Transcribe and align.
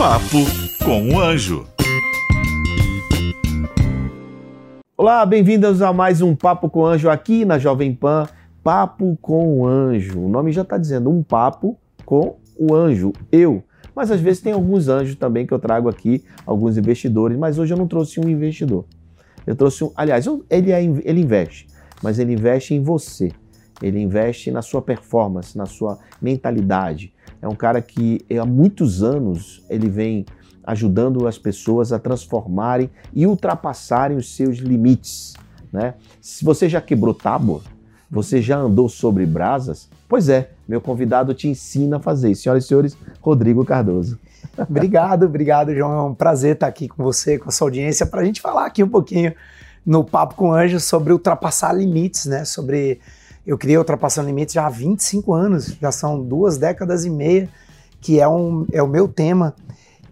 Papo 0.00 0.38
com 0.82 1.10
o 1.10 1.20
Anjo. 1.20 1.66
Olá, 4.96 5.26
bem-vindos 5.26 5.82
a 5.82 5.92
mais 5.92 6.22
um 6.22 6.34
Papo 6.34 6.70
com 6.70 6.80
o 6.80 6.86
Anjo 6.86 7.10
aqui 7.10 7.44
na 7.44 7.58
Jovem 7.58 7.94
Pan. 7.94 8.26
Papo 8.64 9.18
com 9.20 9.58
o 9.58 9.66
Anjo. 9.66 10.18
O 10.20 10.28
nome 10.30 10.52
já 10.52 10.62
está 10.62 10.78
dizendo 10.78 11.10
um 11.10 11.22
papo 11.22 11.76
com 12.06 12.38
o 12.58 12.74
anjo, 12.74 13.12
eu. 13.30 13.62
Mas 13.94 14.10
às 14.10 14.22
vezes 14.22 14.40
tem 14.40 14.54
alguns 14.54 14.88
anjos 14.88 15.16
também 15.16 15.46
que 15.46 15.52
eu 15.52 15.58
trago 15.58 15.86
aqui, 15.86 16.24
alguns 16.46 16.78
investidores, 16.78 17.36
mas 17.36 17.58
hoje 17.58 17.74
eu 17.74 17.78
não 17.78 17.86
trouxe 17.86 18.18
um 18.20 18.26
investidor. 18.26 18.86
Eu 19.46 19.54
trouxe 19.54 19.84
um, 19.84 19.92
aliás, 19.94 20.26
ele, 20.48 20.72
é, 20.72 20.82
ele 20.82 21.20
investe, 21.20 21.66
mas 22.02 22.18
ele 22.18 22.32
investe 22.32 22.72
em 22.72 22.82
você. 22.82 23.32
Ele 23.82 24.00
investe 24.00 24.50
na 24.50 24.62
sua 24.62 24.80
performance, 24.80 25.58
na 25.58 25.66
sua 25.66 25.98
mentalidade. 26.22 27.12
É 27.42 27.48
um 27.48 27.54
cara 27.54 27.80
que 27.80 28.24
há 28.38 28.44
muitos 28.44 29.02
anos 29.02 29.64
ele 29.68 29.88
vem 29.88 30.26
ajudando 30.64 31.26
as 31.26 31.38
pessoas 31.38 31.92
a 31.92 31.98
transformarem 31.98 32.90
e 33.12 33.26
ultrapassarem 33.26 34.16
os 34.16 34.34
seus 34.34 34.58
limites. 34.58 35.34
Né? 35.72 35.94
Se 36.20 36.44
você 36.44 36.68
já 36.68 36.80
quebrou 36.80 37.14
tábua, 37.14 37.62
você 38.10 38.42
já 38.42 38.58
andou 38.58 38.88
sobre 38.88 39.24
brasas? 39.24 39.88
Pois 40.08 40.28
é, 40.28 40.50
meu 40.68 40.80
convidado 40.80 41.32
te 41.32 41.48
ensina 41.48 41.96
a 41.96 42.00
fazer. 42.00 42.34
Senhoras 42.34 42.64
e 42.64 42.68
senhores, 42.68 42.96
Rodrigo 43.20 43.64
Cardoso. 43.64 44.18
Obrigado, 44.58 45.24
obrigado, 45.26 45.74
João. 45.74 45.92
É 45.92 46.02
um 46.02 46.14
prazer 46.14 46.54
estar 46.54 46.66
aqui 46.66 46.88
com 46.88 47.02
você, 47.02 47.38
com 47.38 47.48
a 47.48 47.52
sua 47.52 47.68
audiência, 47.68 48.04
para 48.04 48.20
a 48.20 48.24
gente 48.24 48.40
falar 48.40 48.66
aqui 48.66 48.82
um 48.82 48.88
pouquinho 48.88 49.34
no 49.84 50.04
Papo 50.04 50.34
com 50.34 50.52
Anjo 50.52 50.80
sobre 50.80 51.12
ultrapassar 51.12 51.72
limites, 51.72 52.26
né? 52.26 52.44
Sobre. 52.44 53.00
Eu 53.46 53.56
criei 53.56 53.78
Ultrapassando 53.78 54.28
Limites 54.28 54.54
já 54.54 54.66
há 54.66 54.70
25 54.70 55.32
anos, 55.32 55.76
já 55.80 55.90
são 55.90 56.22
duas 56.22 56.58
décadas 56.58 57.04
e 57.04 57.10
meia, 57.10 57.48
que 58.00 58.20
é, 58.20 58.28
um, 58.28 58.66
é 58.72 58.82
o 58.82 58.86
meu 58.86 59.08
tema. 59.08 59.54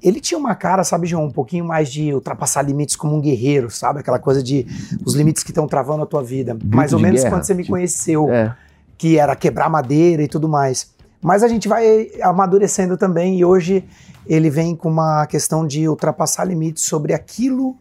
Ele 0.02 0.20
tinha 0.20 0.38
uma 0.38 0.55
cara, 0.55 0.84
sabe, 0.84 1.06
João, 1.06 1.24
um 1.24 1.30
pouquinho 1.30 1.64
mais 1.64 1.91
de 1.91 2.14
ultrapassar 2.14 2.62
limites 2.62 2.97
como 2.97 3.17
um 3.17 3.20
guerreiro, 3.20 3.70
sabe? 3.70 4.00
Aquela 4.00 4.19
coisa 4.19 4.42
de 4.42 4.67
os 5.05 5.14
limites 5.14 5.42
que 5.42 5.50
estão 5.50 5.67
travando 5.67 6.02
a 6.02 6.06
tua 6.06 6.22
vida. 6.22 6.56
Mais 6.64 6.92
ou 6.92 7.00
menos 7.00 7.20
guerra, 7.20 7.34
quando 7.34 7.44
você 7.44 7.55
me 7.55 7.62
tipo, 7.62 7.75
conheceu, 7.75 8.30
é. 8.30 8.55
que 8.97 9.19
era 9.19 9.34
quebrar 9.34 9.69
madeira 9.69 10.22
e 10.22 10.28
tudo 10.28 10.48
mais. 10.48 10.95
Mas 11.20 11.42
a 11.42 11.48
gente 11.48 11.69
vai 11.69 12.11
amadurecendo 12.22 12.97
também 12.97 13.39
e 13.39 13.45
hoje 13.45 13.84
ele 14.27 14.48
vem 14.50 14.77
com 14.77 14.89
uma 14.89 15.27
questão 15.27 15.67
de 15.67 15.89
ultrapassar 15.89 16.45
limites 16.45 16.84
sobre 16.84 17.12
aquilo 17.12 17.77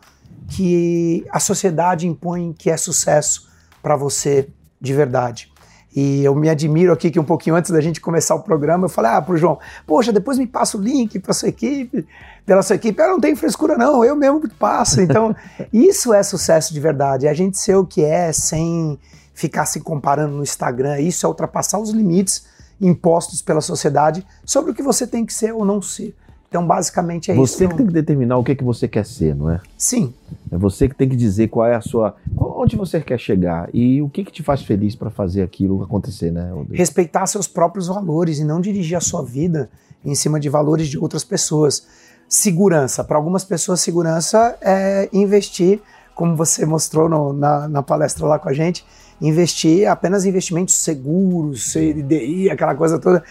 que 0.49 1.25
a 1.29 1.39
sociedade 1.39 2.07
impõe 2.07 2.53
que 2.57 2.69
é 2.69 2.77
sucesso 2.77 3.47
para 3.81 3.95
você 3.95 4.47
de 4.79 4.93
verdade. 4.93 5.51
E 5.95 6.23
eu 6.23 6.35
me 6.35 6.47
admiro 6.47 6.93
aqui 6.93 7.09
que 7.09 7.19
um 7.19 7.23
pouquinho 7.23 7.55
antes 7.55 7.71
da 7.71 7.81
gente 7.81 7.99
começar 7.99 8.35
o 8.35 8.43
programa, 8.43 8.85
eu 8.85 8.89
falei, 8.89 9.11
ah, 9.11 9.21
pro 9.21 9.35
João, 9.35 9.57
poxa, 9.85 10.13
depois 10.13 10.37
me 10.37 10.45
passa 10.45 10.77
o 10.77 10.81
link 10.81 11.17
para 11.17 11.33
sua 11.33 11.49
equipe, 11.49 12.05
pela 12.45 12.61
sua 12.61 12.75
equipe. 12.75 13.01
Eu 13.01 13.09
não 13.09 13.19
tenho 13.19 13.35
frescura, 13.35 13.77
não, 13.77 14.05
eu 14.05 14.15
mesmo 14.15 14.39
que 14.39 14.53
passo. 14.53 15.01
Então, 15.01 15.35
isso 15.73 16.13
é 16.13 16.21
sucesso 16.21 16.73
de 16.73 16.79
verdade. 16.79 17.25
É 17.25 17.29
a 17.29 17.33
gente 17.33 17.57
ser 17.57 17.75
o 17.75 17.85
que 17.85 18.03
é 18.03 18.31
sem 18.31 18.99
ficar 19.33 19.65
se 19.65 19.79
comparando 19.79 20.35
no 20.35 20.43
Instagram. 20.43 20.99
Isso 20.99 21.25
é 21.25 21.29
ultrapassar 21.29 21.79
os 21.79 21.89
limites 21.89 22.45
impostos 22.79 23.41
pela 23.41 23.61
sociedade 23.61 24.25
sobre 24.45 24.71
o 24.71 24.73
que 24.75 24.83
você 24.83 25.07
tem 25.07 25.25
que 25.25 25.33
ser 25.33 25.51
ou 25.51 25.65
não 25.65 25.81
ser. 25.81 26.15
Então, 26.49 26.65
basicamente 26.65 27.29
é 27.29 27.35
você 27.35 27.43
isso. 27.43 27.57
Você 27.57 27.67
que 27.67 27.75
tem 27.75 27.87
que 27.87 27.93
determinar 27.93 28.37
o 28.37 28.43
que, 28.43 28.53
é 28.53 28.55
que 28.55 28.63
você 28.63 28.87
quer 28.87 29.05
ser, 29.05 29.35
não 29.35 29.49
é? 29.49 29.59
Sim. 29.77 30.13
É 30.49 30.57
você 30.57 30.87
que 30.87 30.95
tem 30.95 31.09
que 31.09 31.15
dizer 31.15 31.49
qual 31.49 31.67
é 31.67 31.75
a 31.75 31.81
sua. 31.81 32.15
onde 32.37 32.75
você 32.75 33.01
quer 33.01 33.19
chegar 33.19 33.69
e 33.73 34.01
o 34.01 34.09
que, 34.09 34.23
que 34.23 34.31
te 34.31 34.41
faz 34.41 34.63
feliz 34.63 34.95
para 34.95 35.09
fazer 35.09 35.41
aquilo 35.41 35.83
acontecer, 35.83 36.31
né? 36.31 36.49
Respeitar 36.71 37.25
seus 37.27 37.47
próprios 37.47 37.87
valores 37.87 38.39
e 38.39 38.45
não 38.45 38.61
dirigir 38.61 38.97
a 38.97 39.01
sua 39.01 39.23
vida 39.23 39.69
em 40.05 40.15
cima 40.15 40.39
de 40.39 40.47
valores 40.47 40.87
de 40.87 40.97
outras 40.97 41.23
pessoas. 41.23 41.85
Segurança. 42.29 43.03
Para 43.03 43.17
algumas 43.17 43.43
pessoas, 43.43 43.81
segurança 43.81 44.57
é 44.61 45.09
investir, 45.11 45.81
como 46.15 46.35
você 46.35 46.65
mostrou 46.65 47.09
no, 47.09 47.33
na, 47.33 47.67
na 47.67 47.83
palestra 47.83 48.25
lá 48.25 48.39
com 48.39 48.47
a 48.47 48.53
gente, 48.53 48.85
investir 49.21 49.87
apenas 49.87 50.25
em 50.25 50.29
investimentos 50.29 50.75
seguros, 50.75 51.73
CDI, 51.73 52.49
aquela 52.49 52.75
coisa 52.75 52.99
toda 52.99 53.23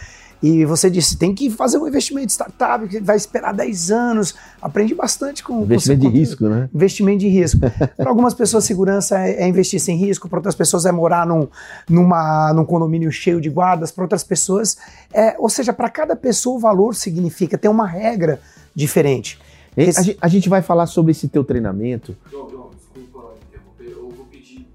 e 0.42 0.64
você 0.64 0.90
disse, 0.90 1.16
tem 1.16 1.34
que 1.34 1.50
fazer 1.50 1.78
um 1.78 1.88
investimento 1.88 2.26
de 2.26 2.32
startup, 2.32 2.86
que 2.86 3.00
vai 3.00 3.16
esperar 3.16 3.52
10 3.52 3.90
anos. 3.90 4.34
Aprendi 4.60 4.94
bastante 4.94 5.42
com 5.42 5.62
Investimento 5.62 6.04
com 6.04 6.10
de 6.10 6.18
risco, 6.18 6.44
né? 6.44 6.68
Investimento 6.74 7.18
de 7.18 7.28
risco. 7.28 7.60
para 7.96 8.08
algumas 8.08 8.34
pessoas, 8.34 8.64
segurança 8.64 9.18
é, 9.18 9.42
é, 9.42 9.48
investir 9.48 9.80
sem 9.80 9.96
risco, 9.96 10.28
para 10.28 10.38
outras 10.38 10.54
pessoas 10.54 10.84
é 10.84 10.92
morar 10.92 11.26
num, 11.26 11.48
numa, 11.88 12.52
num 12.52 12.64
condomínio 12.64 13.10
cheio 13.10 13.40
de 13.40 13.48
guardas, 13.48 13.90
para 13.90 14.04
outras 14.04 14.22
pessoas 14.22 14.76
é. 15.12 15.34
Ou 15.38 15.48
seja, 15.48 15.72
para 15.72 15.88
cada 15.88 16.14
pessoa 16.14 16.56
o 16.56 16.58
valor 16.58 16.94
significa, 16.94 17.56
tem 17.56 17.70
uma 17.70 17.86
regra 17.86 18.40
diferente. 18.74 19.38
Esse... 19.76 19.98
A, 19.98 20.02
gente, 20.02 20.18
a, 20.20 20.28
gente, 20.28 20.48
vai 20.48 20.62
falar 20.62 20.86
sobre 20.86 21.12
esse 21.12 21.28
teu 21.28 21.44
treinamento. 21.44 22.16
João, 22.30 22.48
João, 22.48 22.70
desculpa 22.70 23.34
interromper. 23.48 23.98
Eu 23.98 24.10
vou 24.10 24.26
pedir 24.26 24.66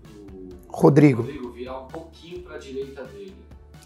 pro 0.68 0.78
Rodrigo, 0.80 1.22
Rodrigo 1.22 1.52
virar 1.52 1.80
um 1.80 1.88
pouquinho 1.88 2.42
para 2.42 2.56
a 2.56 2.60
direita 2.60 3.04
dele. 3.06 3.34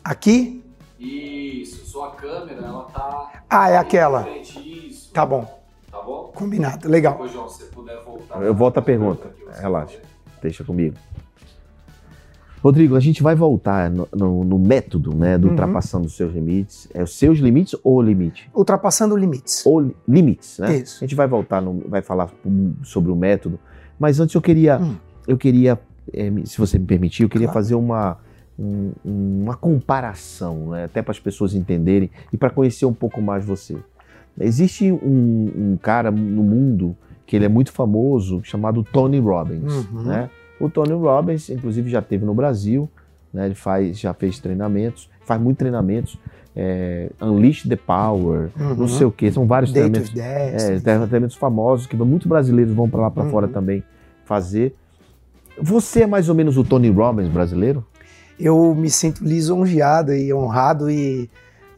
Aqui? 0.03 0.61
Isso, 1.05 1.85
sua 1.85 2.11
câmera, 2.11 2.65
ela 2.65 2.83
tá. 2.85 3.43
Ah, 3.49 3.69
é 3.69 3.77
aquela. 3.77 4.27
Isso. 4.29 5.11
Tá 5.13 5.25
bom. 5.25 5.45
Tá 5.91 6.01
bom? 6.01 6.31
Combinado, 6.33 6.89
legal. 6.89 7.13
Depois, 7.13 7.31
João, 7.31 7.47
se 7.47 7.59
você 7.59 7.65
puder 7.65 8.03
voltar. 8.03 8.41
Eu 8.41 8.53
volto 8.53 8.77
a 8.77 8.81
pergunta. 8.81 9.31
Relaxa. 9.59 9.99
Deixa 10.41 10.63
comigo. 10.63 10.95
Rodrigo, 12.65 12.95
a 12.95 12.99
gente 12.99 13.21
vai 13.21 13.35
voltar 13.35 13.91
no, 13.91 14.07
no, 14.11 14.43
no 14.43 14.57
método 14.57 15.15
né, 15.15 15.37
do 15.37 15.45
uhum. 15.45 15.51
ultrapassando 15.51 16.07
os 16.07 16.17
seus 16.17 16.33
limites. 16.33 16.89
É 16.95 17.03
os 17.03 17.15
seus 17.15 17.37
limites 17.37 17.79
ou 17.83 17.97
o 17.97 18.01
limite? 18.01 18.49
Ultrapassando 18.55 19.15
limites. 19.15 19.63
Ou 19.65 19.93
limites, 20.07 20.57
né? 20.57 20.77
Isso. 20.77 20.97
A 20.97 21.05
gente 21.05 21.13
vai 21.13 21.27
voltar, 21.27 21.61
no, 21.61 21.83
vai 21.87 22.01
falar 22.01 22.31
sobre 22.83 23.11
o 23.11 23.15
método. 23.15 23.59
Mas 23.99 24.19
antes 24.19 24.33
eu 24.33 24.41
queria, 24.41 24.79
hum. 24.79 24.95
eu 25.27 25.37
queria, 25.37 25.79
é, 26.11 26.31
se 26.45 26.57
você 26.57 26.79
me 26.79 26.85
permitir, 26.85 27.21
eu 27.21 27.29
queria 27.29 27.47
claro. 27.47 27.59
fazer 27.59 27.75
uma, 27.75 28.17
um, 28.57 28.91
uma 29.03 29.55
comparação, 29.55 30.69
né? 30.69 30.85
até 30.85 31.01
para 31.01 31.11
as 31.11 31.19
pessoas 31.19 31.53
entenderem 31.53 32.09
e 32.31 32.37
para 32.37 32.49
conhecer 32.49 32.85
um 32.85 32.93
pouco 32.93 33.21
mais 33.21 33.45
você. 33.45 33.77
Existe 34.39 34.91
um, 34.91 35.51
um, 35.55 35.77
cara 35.81 36.11
no 36.11 36.43
mundo 36.43 36.95
que 37.25 37.35
ele 37.35 37.45
é 37.45 37.49
muito 37.49 37.71
famoso, 37.71 38.41
chamado 38.43 38.83
Tony 38.83 39.19
Robbins. 39.19 39.87
Uhum. 39.91 40.03
Né? 40.03 40.29
O 40.59 40.69
Tony 40.69 40.93
Robbins, 40.93 41.49
inclusive, 41.49 41.89
já 41.89 42.01
teve 42.01 42.25
no 42.25 42.33
Brasil, 42.33 42.89
né? 43.33 43.45
ele 43.45 43.55
faz, 43.55 43.97
já 43.97 44.13
fez 44.13 44.39
treinamentos, 44.39 45.09
faz 45.21 45.41
muitos 45.41 45.59
treinamentos. 45.59 46.19
É, 46.57 47.11
Unleash 47.21 47.63
the 47.63 47.75
Power, 47.75 48.49
uhum. 48.57 48.75
não 48.75 48.87
sei 48.87 49.05
o 49.05 49.11
que, 49.11 49.29
são 49.29 49.45
vários 49.45 49.73
treinamentos, 49.73 50.15
é, 50.15 50.79
treinamentos 50.79 51.35
famosos 51.35 51.85
que 51.85 51.97
muitos 51.97 52.27
brasileiros 52.27 52.73
vão 52.73 52.89
para 52.89 53.01
lá 53.01 53.11
para 53.11 53.23
uhum. 53.23 53.29
fora 53.29 53.47
também 53.49 53.83
fazer. 54.23 54.73
Você 55.61 56.03
é 56.03 56.07
mais 56.07 56.29
ou 56.29 56.35
menos 56.35 56.57
o 56.57 56.63
Tony 56.63 56.89
Robbins 56.89 57.27
brasileiro? 57.27 57.85
Eu 58.39 58.75
me 58.75 58.89
sinto 58.89 59.23
lisonjeado 59.23 60.13
e 60.13 60.33
honrado 60.33 60.89
e, 60.89 61.29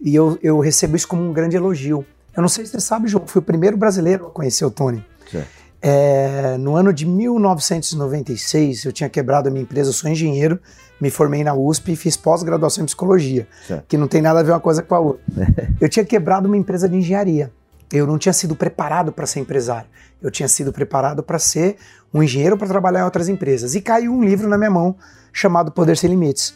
e 0.02 0.16
eu, 0.16 0.38
eu 0.42 0.60
recebo 0.60 0.96
isso 0.96 1.08
como 1.08 1.24
um 1.24 1.34
grande 1.34 1.56
elogio. 1.56 2.06
Eu 2.36 2.42
não 2.42 2.50
sei 2.50 2.66
se 2.66 2.72
você 2.72 2.80
sabe, 2.80 3.08
João, 3.08 3.26
fui 3.26 3.40
o 3.40 3.44
primeiro 3.44 3.76
brasileiro 3.78 4.28
a 4.28 4.30
conhecer 4.30 4.64
o 4.66 4.72
Tony. 4.72 5.04
É, 5.82 6.58
no 6.58 6.76
ano 6.76 6.92
de 6.92 7.06
1996, 7.06 8.86
eu 8.86 8.92
tinha 8.92 9.10
quebrado 9.10 9.48
a 9.48 9.52
minha 9.52 9.64
empresa, 9.64 9.90
eu 9.90 9.94
sou 9.94 10.10
engenheiro, 10.10 10.60
me 11.00 11.10
formei 11.10 11.44
na 11.44 11.54
USP 11.54 11.94
e 11.94 11.96
fiz 11.96 12.18
pós-graduação 12.18 12.84
em 12.84 12.86
psicologia, 12.86 13.48
certo. 13.68 13.86
que 13.88 13.98
não 13.98 14.08
tem 14.08 14.22
nada 14.22 14.40
a 14.40 14.44
ver 14.44 14.52
uma 14.52 14.60
coisa 14.60 14.82
com 14.82 14.96
a 14.96 15.00
outra. 15.00 15.22
eu 15.80 15.88
tinha 15.88 16.04
quebrado 16.04 16.48
uma 16.48 16.58
empresa 16.58 16.90
de 16.90 16.96
engenharia. 16.96 17.52
Eu 17.92 18.06
não 18.06 18.18
tinha 18.18 18.34
sido 18.34 18.56
preparado 18.56 19.12
para 19.12 19.26
ser 19.26 19.40
empresário. 19.40 19.90
Eu 20.22 20.32
tinha 20.32 20.48
sido 20.48 20.74
preparado 20.74 21.24
para 21.24 21.40
ser 21.40 21.78
um 22.14 22.22
engenheiro 22.22 22.58
para 22.58 22.68
trabalhar 22.68 23.02
em 23.02 23.04
outras 23.04 23.30
empresas. 23.30 23.76
E 23.76 23.82
caiu 23.82 24.14
um 24.14 24.24
livro 24.24 24.48
na 24.48 24.58
minha 24.58 24.72
mão 24.72 24.96
chamado 25.32 25.72
Poder 25.72 25.96
Sem 25.98 26.10
Limites. 26.10 26.54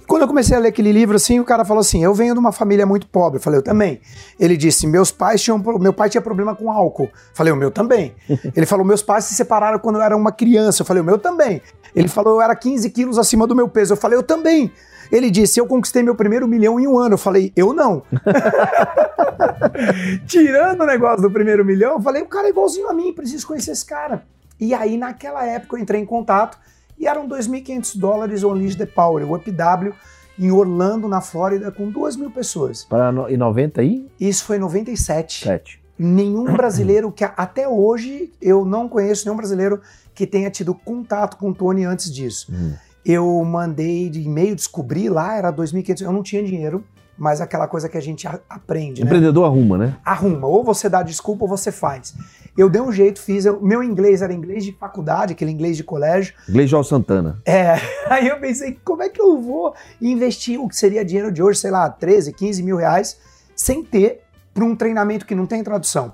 E 0.00 0.04
quando 0.04 0.22
eu 0.22 0.28
comecei 0.28 0.56
a 0.56 0.60
ler 0.60 0.68
aquele 0.68 0.90
livro, 0.90 1.16
assim, 1.16 1.38
o 1.38 1.44
cara 1.44 1.64
falou 1.64 1.80
assim: 1.80 2.02
Eu 2.02 2.14
venho 2.14 2.34
de 2.34 2.40
uma 2.40 2.50
família 2.50 2.86
muito 2.86 3.06
pobre. 3.06 3.38
Eu 3.38 3.42
falei, 3.42 3.58
eu 3.58 3.62
também. 3.62 4.00
Ele 4.40 4.56
disse: 4.56 4.86
Meus 4.86 5.10
pais 5.10 5.42
tinham. 5.42 5.58
Meu 5.78 5.92
pai 5.92 6.08
tinha 6.08 6.22
problema 6.22 6.54
com 6.54 6.70
álcool. 6.70 7.04
Eu 7.04 7.10
falei, 7.34 7.52
o 7.52 7.56
meu 7.56 7.70
também. 7.70 8.14
Ele 8.56 8.66
falou: 8.66 8.84
Meus 8.84 9.02
pais 9.02 9.24
se 9.24 9.34
separaram 9.34 9.78
quando 9.78 9.96
eu 9.96 10.02
era 10.02 10.16
uma 10.16 10.32
criança. 10.32 10.82
Eu 10.82 10.86
falei, 10.86 11.02
o 11.02 11.04
meu 11.04 11.18
também. 11.18 11.60
Ele 11.94 12.08
falou: 12.08 12.34
Eu 12.34 12.42
era 12.42 12.56
15 12.56 12.88
quilos 12.90 13.18
acima 13.18 13.46
do 13.46 13.54
meu 13.54 13.68
peso. 13.68 13.92
Eu 13.92 13.96
falei, 13.96 14.18
eu 14.18 14.22
também. 14.22 14.72
Ele 15.12 15.30
disse: 15.30 15.60
Eu 15.60 15.66
conquistei 15.66 16.02
meu 16.02 16.16
primeiro 16.16 16.48
milhão 16.48 16.80
em 16.80 16.88
um 16.88 16.98
ano. 16.98 17.14
Eu 17.14 17.18
falei: 17.18 17.52
Eu 17.54 17.74
não. 17.74 18.02
Tirando 20.26 20.80
o 20.80 20.86
negócio 20.86 21.20
do 21.20 21.30
primeiro 21.30 21.62
milhão, 21.62 21.92
eu 21.92 22.00
falei: 22.00 22.22
O 22.22 22.26
cara 22.26 22.46
é 22.46 22.50
igualzinho 22.50 22.88
a 22.88 22.94
mim, 22.94 23.12
preciso 23.12 23.46
conhecer 23.46 23.72
esse 23.72 23.84
cara. 23.84 24.24
E 24.58 24.72
aí, 24.72 24.96
naquela 24.96 25.44
época, 25.44 25.76
eu 25.76 25.80
entrei 25.80 26.00
em 26.00 26.06
contato 26.06 26.58
e 26.98 27.06
eram 27.06 27.28
2.500 27.28 27.98
dólares 27.98 28.42
o 28.42 28.50
Unleash 28.50 28.76
the 28.76 28.86
Power, 28.86 29.30
o 29.30 29.34
UPW, 29.34 29.92
em 30.38 30.50
Orlando, 30.50 31.06
na 31.08 31.20
Flórida, 31.20 31.70
com 31.70 31.90
2 31.90 32.16
mil 32.16 32.30
pessoas. 32.30 32.84
Para 32.84 33.12
em 33.28 33.36
90 33.36 33.82
aí? 33.82 34.08
Isso 34.18 34.44
foi 34.44 34.56
em 34.56 34.60
97. 34.60 35.44
7. 35.44 35.82
Nenhum 35.98 36.44
brasileiro 36.44 37.12
que 37.12 37.24
até 37.24 37.68
hoje 37.68 38.32
eu 38.40 38.64
não 38.64 38.88
conheço 38.88 39.26
nenhum 39.26 39.36
brasileiro 39.36 39.82
que 40.14 40.26
tenha 40.26 40.50
tido 40.50 40.74
contato 40.74 41.36
com 41.36 41.50
o 41.50 41.54
Tony 41.54 41.84
antes 41.84 42.10
disso. 42.10 42.50
Hum. 42.50 42.72
Eu 43.04 43.42
mandei 43.44 44.08
de 44.08 44.20
e-mail, 44.22 44.54
descobri 44.54 45.08
lá, 45.08 45.36
era 45.36 45.52
2.500, 45.52 46.02
eu 46.02 46.12
não 46.12 46.22
tinha 46.22 46.42
dinheiro, 46.42 46.84
mas 47.18 47.40
aquela 47.40 47.66
coisa 47.66 47.88
que 47.88 47.98
a 47.98 48.02
gente 48.02 48.26
aprende, 48.48 49.00
né? 49.02 49.06
Empreendedor 49.06 49.44
arruma, 49.44 49.76
né? 49.76 49.96
Arruma, 50.04 50.46
ou 50.46 50.62
você 50.64 50.88
dá 50.88 51.02
desculpa 51.02 51.44
ou 51.44 51.48
você 51.48 51.70
faz. 51.72 52.14
Eu 52.56 52.68
dei 52.68 52.80
um 52.80 52.92
jeito, 52.92 53.20
fiz. 53.20 53.44
eu- 53.44 53.60
meu 53.60 53.82
inglês 53.82 54.22
era 54.22 54.32
inglês 54.32 54.64
de 54.64 54.72
faculdade, 54.72 55.32
aquele 55.32 55.50
inglês 55.50 55.76
de 55.76 55.82
colégio. 55.84 56.34
Inglês 56.48 56.68
João 56.70 56.84
Santana. 56.84 57.40
É, 57.44 57.74
aí 58.08 58.28
eu 58.28 58.38
pensei, 58.38 58.78
como 58.84 59.02
é 59.02 59.08
que 59.08 59.20
eu 59.20 59.40
vou 59.40 59.74
investir 60.00 60.60
o 60.60 60.68
que 60.68 60.76
seria 60.76 61.04
dinheiro 61.04 61.32
de 61.32 61.42
hoje, 61.42 61.58
sei 61.60 61.70
lá, 61.70 61.88
13, 61.88 62.32
15 62.32 62.62
mil 62.62 62.76
reais, 62.76 63.18
sem 63.56 63.82
ter 63.82 64.20
para 64.54 64.64
um 64.64 64.76
treinamento 64.76 65.26
que 65.26 65.34
não 65.34 65.46
tem 65.46 65.62
tradução? 65.64 66.12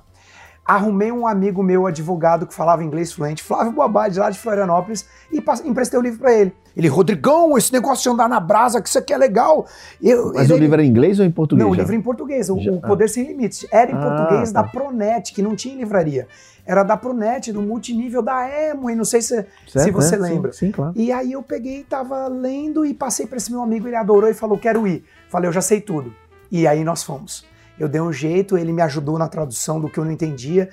Arrumei 0.64 1.10
um 1.10 1.26
amigo 1.26 1.62
meu, 1.62 1.86
advogado, 1.86 2.46
que 2.46 2.52
falava 2.54 2.84
inglês 2.84 3.10
fluente, 3.10 3.42
Flávio 3.42 3.72
Boabade, 3.72 4.18
lá 4.18 4.28
de 4.28 4.38
Florianópolis, 4.38 5.06
e 5.32 5.42
emprestei 5.64 5.98
o 5.98 6.02
livro 6.02 6.18
para 6.18 6.34
ele. 6.34 6.52
Ele, 6.78 6.86
Rodrigão, 6.86 7.58
esse 7.58 7.72
negócio 7.72 8.04
de 8.04 8.08
andar 8.14 8.28
na 8.28 8.38
brasa, 8.38 8.80
que 8.80 8.88
isso 8.88 8.98
aqui 9.00 9.12
é 9.12 9.18
legal. 9.18 9.66
Eu, 10.00 10.32
Mas 10.32 10.44
ele- 10.44 10.52
o 10.54 10.56
livro 10.58 10.74
era 10.76 10.84
em 10.84 10.88
inglês 10.88 11.18
ou 11.18 11.26
em 11.26 11.30
português? 11.30 11.64
não, 11.64 11.72
o 11.72 11.74
já? 11.74 11.82
livro 11.82 11.96
em 11.96 12.00
português, 12.00 12.48
o, 12.48 12.58
Já- 12.60 12.70
o 12.70 12.80
Poder 12.80 13.08
Sem 13.08 13.24
Limites. 13.26 13.66
Era 13.72 13.90
em 13.90 13.94
Ah, 13.96 14.00
português 14.00 14.52
tá. 14.52 14.62
da 14.62 14.68
Pronet, 14.68 15.32
que 15.34 15.42
não 15.42 15.56
tinha 15.56 15.74
livraria. 15.74 16.28
Era 16.64 16.84
da 16.84 16.96
Pronet, 16.96 17.52
do 17.52 17.60
multinível 17.62 18.22
da 18.22 18.48
Emo, 18.48 18.88
e 18.90 18.94
não 18.94 19.04
sei 19.04 19.20
se, 19.22 19.44
se 19.66 19.72
Certo, 19.72 19.92
você 19.92 20.16
né? 20.16 20.28
Sim, 20.28 20.34
lembra. 20.34 20.52
Sim, 20.52 20.70
claro. 20.70 20.92
E 20.94 21.10
aí 21.10 21.32
eu 21.32 21.42
peguei, 21.42 21.82
tava 21.82 22.28
lendo 22.28 22.86
e 22.86 22.94
passei 22.94 23.26
para 23.26 23.38
esse 23.38 23.50
meu 23.50 23.60
amigo, 23.62 23.88
ele 23.88 23.96
adorou 23.96 24.30
e 24.30 24.34
falou, 24.34 24.56
quero 24.56 24.86
ir. 24.86 25.02
Falei, 25.28 25.48
eu 25.48 25.52
já 25.52 25.60
sei 25.62 25.80
tudo. 25.80 26.14
E 26.50 26.64
aí 26.66 26.84
nós 26.84 27.02
fomos. 27.02 27.44
Eu 27.76 27.88
dei 27.88 28.00
um 28.00 28.12
jeito, 28.12 28.56
ele 28.56 28.72
me 28.72 28.82
ajudou 28.82 29.18
na 29.18 29.26
tradução 29.28 29.80
do 29.80 29.88
que 29.88 29.98
eu 29.98 30.04
não 30.04 30.12
entendia. 30.12 30.68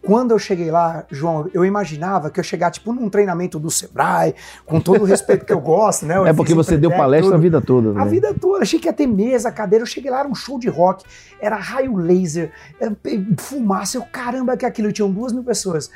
Quando 0.00 0.30
eu 0.30 0.38
cheguei 0.38 0.70
lá, 0.70 1.04
João, 1.10 1.50
eu 1.52 1.64
imaginava 1.64 2.30
que 2.30 2.38
eu 2.38 2.44
chegar 2.44 2.70
tipo 2.70 2.92
num 2.92 3.10
treinamento 3.10 3.58
do 3.58 3.70
Sebrae, 3.70 4.34
com 4.64 4.80
todo 4.80 5.02
o 5.02 5.04
respeito 5.04 5.44
que 5.44 5.52
eu 5.52 5.60
gosto, 5.60 6.06
né? 6.06 6.16
Eu 6.18 6.26
É 6.26 6.32
porque 6.32 6.54
você 6.54 6.76
deu 6.76 6.90
palestra 6.90 7.30
a 7.30 7.32
tudo. 7.32 7.42
vida 7.42 7.60
toda, 7.60 7.92
né? 7.92 8.00
A 8.00 8.04
vida 8.04 8.32
toda, 8.32 8.62
achei 8.62 8.78
que 8.78 8.86
ia 8.86 8.92
ter 8.92 9.06
mesa, 9.06 9.50
cadeira. 9.50 9.82
Eu 9.82 9.86
cheguei 9.86 10.10
lá, 10.10 10.20
era 10.20 10.28
um 10.28 10.34
show 10.34 10.58
de 10.58 10.68
rock, 10.68 11.04
era 11.40 11.56
raio 11.56 11.96
laser, 11.96 12.52
é, 12.80 12.90
fumaça. 13.38 13.98
Eu, 13.98 14.02
caramba, 14.02 14.56
que 14.56 14.64
aquilo. 14.64 14.92
Tinham 14.92 15.10
duas 15.10 15.32
mil 15.32 15.44
pessoas. 15.44 15.90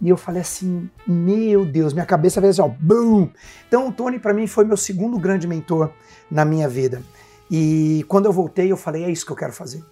E 0.00 0.08
eu 0.08 0.16
falei 0.16 0.42
assim: 0.42 0.88
meu 1.06 1.64
Deus, 1.64 1.92
minha 1.92 2.06
cabeça 2.06 2.40
veio 2.40 2.50
assim, 2.50 2.62
ó, 2.62 2.68
boom! 2.68 3.28
Então 3.66 3.88
o 3.88 3.92
Tony, 3.92 4.18
para 4.18 4.32
mim, 4.32 4.46
foi 4.46 4.64
meu 4.64 4.76
segundo 4.76 5.18
grande 5.18 5.46
mentor 5.46 5.90
na 6.30 6.44
minha 6.44 6.68
vida. 6.68 7.02
E 7.50 8.04
quando 8.08 8.26
eu 8.26 8.32
voltei, 8.32 8.70
eu 8.70 8.76
falei: 8.76 9.04
é 9.04 9.10
isso 9.10 9.26
que 9.26 9.32
eu 9.32 9.36
quero 9.36 9.52
fazer. 9.52 9.82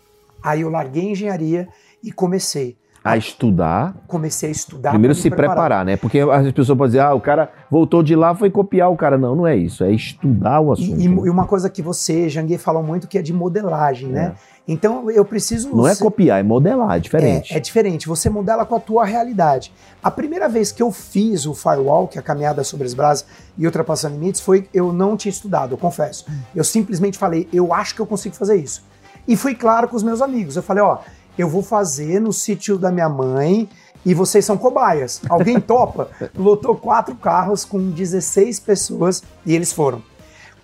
Aí 0.43 0.61
eu 0.61 0.71
larguei 0.71 1.09
a 1.09 1.11
engenharia 1.11 1.69
e 2.03 2.13
comecei. 2.13 2.77
A 3.09 3.17
estudar. 3.17 3.95
Comecei 4.07 4.49
a 4.49 4.53
estudar. 4.53 4.91
Primeiro 4.91 5.15
se 5.15 5.31
preparar. 5.31 5.85
né? 5.85 5.97
Porque 5.97 6.21
as 6.21 6.51
pessoas 6.53 6.77
podem 6.79 6.87
dizer, 6.93 7.01
ah, 7.01 7.15
o 7.15 7.21
cara 7.21 7.51
voltou 7.71 8.03
de 8.03 8.15
lá, 8.17 8.35
foi 8.35 8.51
copiar 8.51 8.91
o 8.91 8.97
cara. 8.97 9.17
Não, 9.17 9.35
não 9.37 9.47
é 9.47 9.57
isso. 9.57 9.85
É 9.85 9.91
estudar 9.93 10.61
o 10.61 10.73
assunto. 10.73 11.01
e- 11.01 11.05
e 11.05 11.31
uma 11.31 11.47
coisa 11.47 11.69
que 11.71 11.83
você, 11.83 12.29
Janguê, 12.29 12.59
falou 12.59 12.83
muito 12.83 13.07
que 13.09 13.19
é 13.19 13.23
de 13.23 13.33
modelagem, 13.33 14.09
né? 14.09 14.35
Então 14.69 15.09
eu 15.11 15.25
preciso. 15.25 15.75
Não 15.77 15.87
é 15.87 15.95
copiar, 15.95 16.41
é 16.41 16.43
modelar, 16.43 16.97
é 16.97 16.99
diferente. 16.99 17.55
É, 17.55 17.59
é 17.59 17.61
diferente, 17.61 18.09
você 18.09 18.29
modela 18.29 18.67
com 18.67 18.75
a 18.75 18.81
tua 18.81 19.05
realidade. 19.05 19.73
A 20.03 20.11
primeira 20.11 20.49
vez 20.49 20.73
que 20.73 20.83
eu 20.83 20.91
fiz 20.91 21.47
o 21.47 21.55
firewall, 21.55 22.09
que 22.09 22.19
é 22.19 22.21
a 22.21 22.23
caminhada 22.25 22.65
sobre 22.65 22.85
as 22.85 22.93
brasas 22.93 23.25
e 23.57 23.65
ultrapassando 23.65 24.15
limites, 24.17 24.41
foi 24.41 24.69
eu 24.75 24.93
não 24.93 25.17
tinha 25.17 25.31
estudado, 25.31 25.75
eu 25.75 25.79
confesso. 25.79 26.27
Eu 26.55 26.65
simplesmente 26.65 27.17
falei, 27.17 27.49
eu 27.53 27.73
acho 27.73 27.95
que 27.95 28.01
eu 28.01 28.07
consigo 28.07 28.35
fazer 28.35 28.57
isso. 28.57 28.83
E 29.29 29.37
fui 29.37 29.55
claro 29.55 29.87
com 29.89 29.97
os 29.97 30.03
meus 30.03 30.21
amigos. 30.21 30.57
Eu 30.57 30.63
falei, 30.65 30.83
ó, 30.83 30.99
eu 31.39 31.49
vou 31.49 31.63
fazer 31.63 32.21
no 32.21 32.33
sítio 32.33 32.79
da 32.79 32.91
minha 32.91 33.09
mãe 33.09 33.69
e 34.05 34.15
vocês 34.15 34.45
são 34.45 34.57
cobaias. 34.57 35.21
Alguém 35.29 35.59
topa? 35.61 36.09
Lotou 36.37 36.77
quatro 36.77 37.15
carros 37.15 37.65
com 37.65 37.91
16 37.91 38.61
pessoas 38.61 39.23
e 39.45 39.55
eles 39.55 39.73
foram 39.73 40.03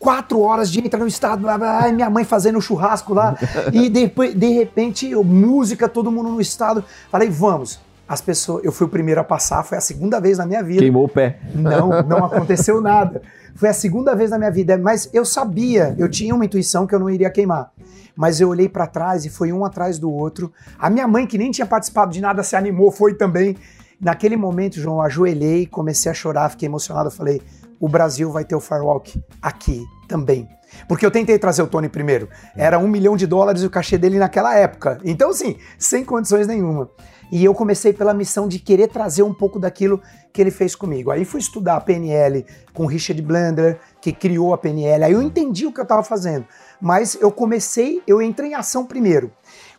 quatro 0.02 0.40
horas 0.40 0.68
de 0.68 0.80
entrar 0.80 0.98
no 0.98 1.06
estado, 1.06 1.42
blá, 1.42 1.56
blá, 1.56 1.92
minha 1.92 2.10
mãe 2.10 2.24
fazendo 2.24 2.60
churrasco 2.60 3.14
lá, 3.14 3.36
e 3.72 3.88
depois, 3.88 4.34
de 4.34 4.48
repente, 4.48 5.08
eu, 5.08 5.22
música, 5.22 5.88
todo 5.88 6.10
mundo 6.10 6.28
no 6.28 6.40
estado. 6.40 6.84
Falei, 7.08 7.30
vamos. 7.30 7.80
As 8.08 8.20
pessoas, 8.20 8.64
eu 8.64 8.72
fui 8.72 8.86
o 8.86 8.90
primeiro 8.90 9.20
a 9.20 9.24
passar, 9.24 9.62
foi 9.62 9.78
a 9.78 9.80
segunda 9.80 10.20
vez 10.20 10.36
na 10.36 10.44
minha 10.44 10.62
vida. 10.62 10.80
Queimou 10.80 11.04
o 11.04 11.08
pé. 11.08 11.38
Não, 11.54 12.02
não 12.02 12.18
aconteceu 12.26 12.80
nada. 12.80 13.22
Foi 13.54 13.68
a 13.68 13.72
segunda 13.72 14.14
vez 14.14 14.30
na 14.30 14.38
minha 14.38 14.50
vida, 14.50 14.76
mas 14.76 15.08
eu 15.14 15.24
sabia, 15.24 15.94
eu 15.96 16.10
tinha 16.10 16.34
uma 16.34 16.44
intuição 16.44 16.84
que 16.84 16.94
eu 16.94 16.98
não 16.98 17.08
iria 17.08 17.30
queimar. 17.30 17.70
Mas 18.16 18.40
eu 18.40 18.48
olhei 18.48 18.68
pra 18.68 18.86
trás 18.86 19.24
e 19.24 19.30
foi 19.30 19.52
um 19.52 19.64
atrás 19.64 19.98
do 19.98 20.10
outro. 20.10 20.52
A 20.78 20.90
minha 20.90 21.06
mãe, 21.08 21.26
que 21.26 21.38
nem 21.38 21.50
tinha 21.50 21.66
participado 21.66 22.12
de 22.12 22.20
nada, 22.20 22.42
se 22.42 22.56
animou, 22.56 22.90
foi 22.90 23.14
também. 23.14 23.56
Naquele 24.00 24.36
momento, 24.36 24.80
João, 24.80 24.96
eu 24.96 25.02
ajoelhei, 25.02 25.66
comecei 25.66 26.10
a 26.10 26.14
chorar, 26.14 26.50
fiquei 26.50 26.68
emocionado. 26.68 27.08
Eu 27.08 27.12
falei: 27.12 27.40
o 27.80 27.88
Brasil 27.88 28.30
vai 28.30 28.44
ter 28.44 28.54
o 28.54 28.60
Firewalk 28.60 29.22
aqui 29.40 29.84
também. 30.08 30.48
Porque 30.88 31.04
eu 31.04 31.10
tentei 31.10 31.38
trazer 31.38 31.62
o 31.62 31.66
Tony 31.66 31.88
primeiro. 31.88 32.28
Era 32.56 32.78
um 32.78 32.88
milhão 32.88 33.16
de 33.16 33.26
dólares 33.26 33.62
o 33.62 33.70
cachê 33.70 33.98
dele 33.98 34.18
naquela 34.18 34.56
época. 34.56 34.98
Então, 35.04 35.30
assim, 35.30 35.56
sem 35.78 36.04
condições 36.04 36.46
nenhuma. 36.46 36.88
E 37.32 37.42
eu 37.42 37.54
comecei 37.54 37.94
pela 37.94 38.12
missão 38.12 38.46
de 38.46 38.58
querer 38.58 38.88
trazer 38.88 39.22
um 39.22 39.32
pouco 39.32 39.58
daquilo 39.58 40.02
que 40.34 40.38
ele 40.38 40.50
fez 40.50 40.74
comigo. 40.74 41.10
Aí 41.10 41.24
fui 41.24 41.40
estudar 41.40 41.76
a 41.76 41.80
PNL 41.80 42.44
com 42.74 42.84
Richard 42.84 43.22
Blender, 43.22 43.80
que 44.02 44.12
criou 44.12 44.52
a 44.52 44.58
PNL. 44.58 45.04
Aí 45.04 45.12
eu 45.12 45.22
entendi 45.22 45.64
o 45.64 45.72
que 45.72 45.80
eu 45.80 45.84
estava 45.84 46.02
fazendo. 46.02 46.46
Mas 46.78 47.16
eu 47.18 47.32
comecei, 47.32 48.02
eu 48.06 48.20
entrei 48.20 48.50
em 48.50 48.54
ação 48.54 48.84
primeiro. 48.84 49.32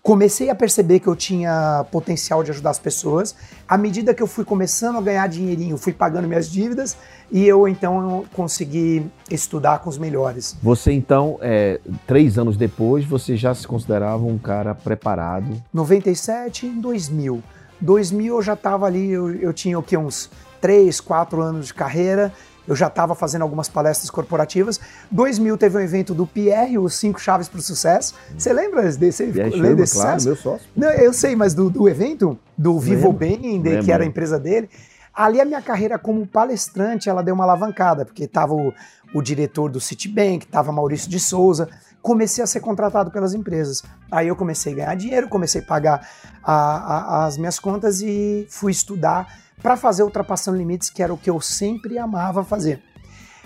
Comecei 0.04 0.50
a 0.50 0.56
perceber 0.56 1.00
que 1.00 1.08
eu 1.08 1.16
tinha 1.16 1.86
potencial 1.90 2.44
de 2.44 2.52
ajudar 2.52 2.72
as 2.72 2.78
pessoas. 2.78 3.34
À 3.66 3.78
medida 3.78 4.14
que 4.14 4.22
eu 4.22 4.28
fui 4.28 4.44
começando 4.44 4.98
a 4.98 5.02
ganhar 5.02 5.26
dinheirinho, 5.28 5.78
fui 5.78 5.94
pagando 5.94 6.28
minhas 6.28 6.52
dívidas 6.52 6.98
e 7.32 7.48
eu 7.48 7.66
então 7.70 8.26
consegui 8.34 9.10
estudar 9.32 9.80
com 9.80 9.90
os 9.90 9.98
melhores. 9.98 10.58
Você, 10.62 10.92
então, 10.92 11.40
é, 11.40 11.80
três 12.06 12.38
anos 12.38 12.58
depois, 12.58 13.06
você 13.06 13.38
já 13.38 13.56
se 13.56 13.66
considerava 13.66 14.26
um 14.26 14.38
cara 14.38 14.76
preparado. 14.76 15.64
97 15.74 16.66
em 16.66 16.82
2000. 16.82 17.42
2000 17.80 18.36
eu 18.36 18.42
já 18.42 18.56
estava 18.56 18.86
ali, 18.86 19.10
eu, 19.10 19.34
eu 19.34 19.54
tinha 19.54 19.80
o 19.80 19.84
que, 19.84 19.96
uns 19.96 20.30
3, 20.60 21.00
4 21.00 21.42
anos 21.42 21.68
de 21.68 21.74
carreira, 21.74 22.34
eu 22.68 22.76
já 22.76 22.88
estava 22.88 23.14
fazendo 23.16 23.42
algumas 23.42 23.68
palestras 23.70 24.10
corporativas. 24.10 24.80
2000 25.12 25.58
teve 25.58 25.78
um 25.78 25.82
evento 25.82 26.14
do 26.14 26.26
Pierre, 26.26 26.78
os 26.78 26.96
Cinco 26.96 27.20
Chaves 27.20 27.48
para 27.50 27.60
o 27.60 27.62
Sucesso. 27.62 28.14
Você 28.38 28.54
lembra 28.54 28.84
desse, 28.92 29.24
E 29.24 29.32
lembra 29.32 29.52
chama, 29.52 29.76
desse 29.76 29.94
claro, 29.94 30.20
sucesso? 30.20 30.26
meu 30.28 30.36
sócio. 30.36 30.68
Não, 30.76 30.90
eu 30.92 31.14
sei, 31.14 31.36
mas 31.36 31.54
do, 31.54 31.70
do 31.70 31.90
evento, 31.90 32.38
do 32.58 32.80
Vivo. 32.80 33.12
Bem, 33.12 33.62
Lembro. 33.62 33.84
que 33.84 33.92
era 33.92 34.04
a 34.04 34.08
empresa 34.08 34.40
dele, 34.40 34.70
ali 35.14 35.40
a 35.42 35.46
minha 35.46 35.62
carreira 35.62 36.00
como 36.00 36.26
palestrante, 36.26 37.10
ela 37.10 37.22
deu 37.22 37.36
uma 37.36 37.44
alavancada, 37.44 38.06
porque 38.06 38.24
estava 38.24 38.54
o, 38.54 38.74
o 39.14 39.22
diretor 39.22 39.70
do 39.70 39.80
Citibank, 39.80 40.46
estava 40.46 40.72
Maurício 40.72 41.10
de 41.10 41.20
Souza, 41.20 41.70
comecei 42.02 42.44
a 42.44 42.48
ser 42.48 42.60
contratado 42.62 43.12
pelas 43.12 43.34
empresas. 43.34 43.84
Aí 44.12 44.28
eu 44.28 44.36
comecei 44.36 44.74
a 44.74 44.76
ganhar 44.76 44.96
dinheiro, 44.96 45.30
comecei 45.30 45.62
a 45.62 45.66
pagar 45.66 46.08
a- 46.44 46.54
a- 46.54 47.26
as 47.26 47.38
minhas 47.38 47.60
contas 47.60 48.02
e 48.02 48.46
fui 48.50 48.72
estudar 48.72 49.28
para 49.62 49.78
fazer 49.78 50.04
Ultrapassando 50.04 50.58
Limites, 50.58 50.90
que 50.90 51.02
era 51.04 51.14
o 51.14 51.18
que 51.18 51.30
eu 51.30 51.40
sempre 51.42 51.98
amava 51.98 52.44
fazer. 52.44 52.82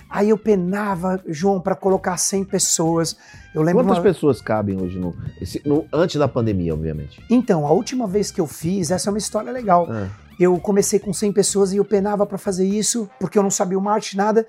Aí 0.09 0.29
eu 0.29 0.37
penava, 0.37 1.21
João, 1.27 1.59
para 1.59 1.75
colocar 1.75 2.15
100 2.15 2.45
pessoas. 2.45 3.17
Eu 3.53 3.61
lembro 3.61 3.83
Quantas 3.83 3.97
uma- 3.97 4.03
pessoas 4.03 4.41
cabem 4.41 4.81
hoje 4.81 4.97
no, 4.97 5.13
esse- 5.41 5.61
no- 5.67 5.85
Antes 5.91 6.15
da 6.17 6.29
pandemia, 6.29 6.73
obviamente. 6.73 7.21
Então, 7.29 7.67
a 7.67 7.71
última 7.71 8.07
vez 8.07 8.31
que 8.31 8.39
eu 8.39 8.47
fiz, 8.47 8.89
essa 8.89 9.09
é 9.09 9.11
uma 9.11 9.17
história 9.17 9.51
legal. 9.51 9.87
Ah, 9.89 10.07
Eu 10.39 10.57
comecei 10.59 10.99
com 10.99 11.11
100 11.11 11.33
pessoas 11.33 11.73
e 11.73 11.77
eu 11.77 11.83
penava 11.83 12.23
para 12.23 12.37
fazer 12.37 12.63
isso, 12.63 13.09
porque 13.19 13.39
eu 13.39 13.43
não 13.43 13.49
sabia 13.49 13.75
o 13.77 13.81
marketing, 13.81 14.17
nada. 14.17 14.47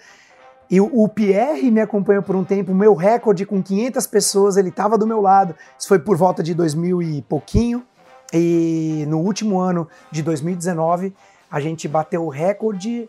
E 0.71 0.79
o, 0.83 0.85
o 1.03 1.09
Pierre 1.09 1.71
me 1.71 1.81
acompanhou 1.81 2.23
por 2.23 2.37
um 2.37 2.45
tempo, 2.45 2.73
o 2.73 2.75
meu 2.75 2.95
recorde 2.95 3.47
com 3.47 3.63
500 3.63 4.07
pessoas, 4.07 4.59
ele 4.59 4.69
estava 4.69 4.99
do 4.99 5.07
meu 5.07 5.21
lado. 5.23 5.55
Isso 5.79 5.89
foi 5.89 5.99
por 5.99 6.15
volta 6.15 6.43
de 6.43 6.53
2000 6.53 7.01
e 7.03 7.23
pouquinho. 7.23 7.83
E 8.35 9.07
no 9.09 9.19
último 9.21 9.59
ano 9.59 9.89
de 10.13 10.23
2019, 10.23 11.15
a 11.51 11.61
gente 11.61 11.87
bateu 11.89 12.25
o 12.25 12.29
recorde, 12.29 13.09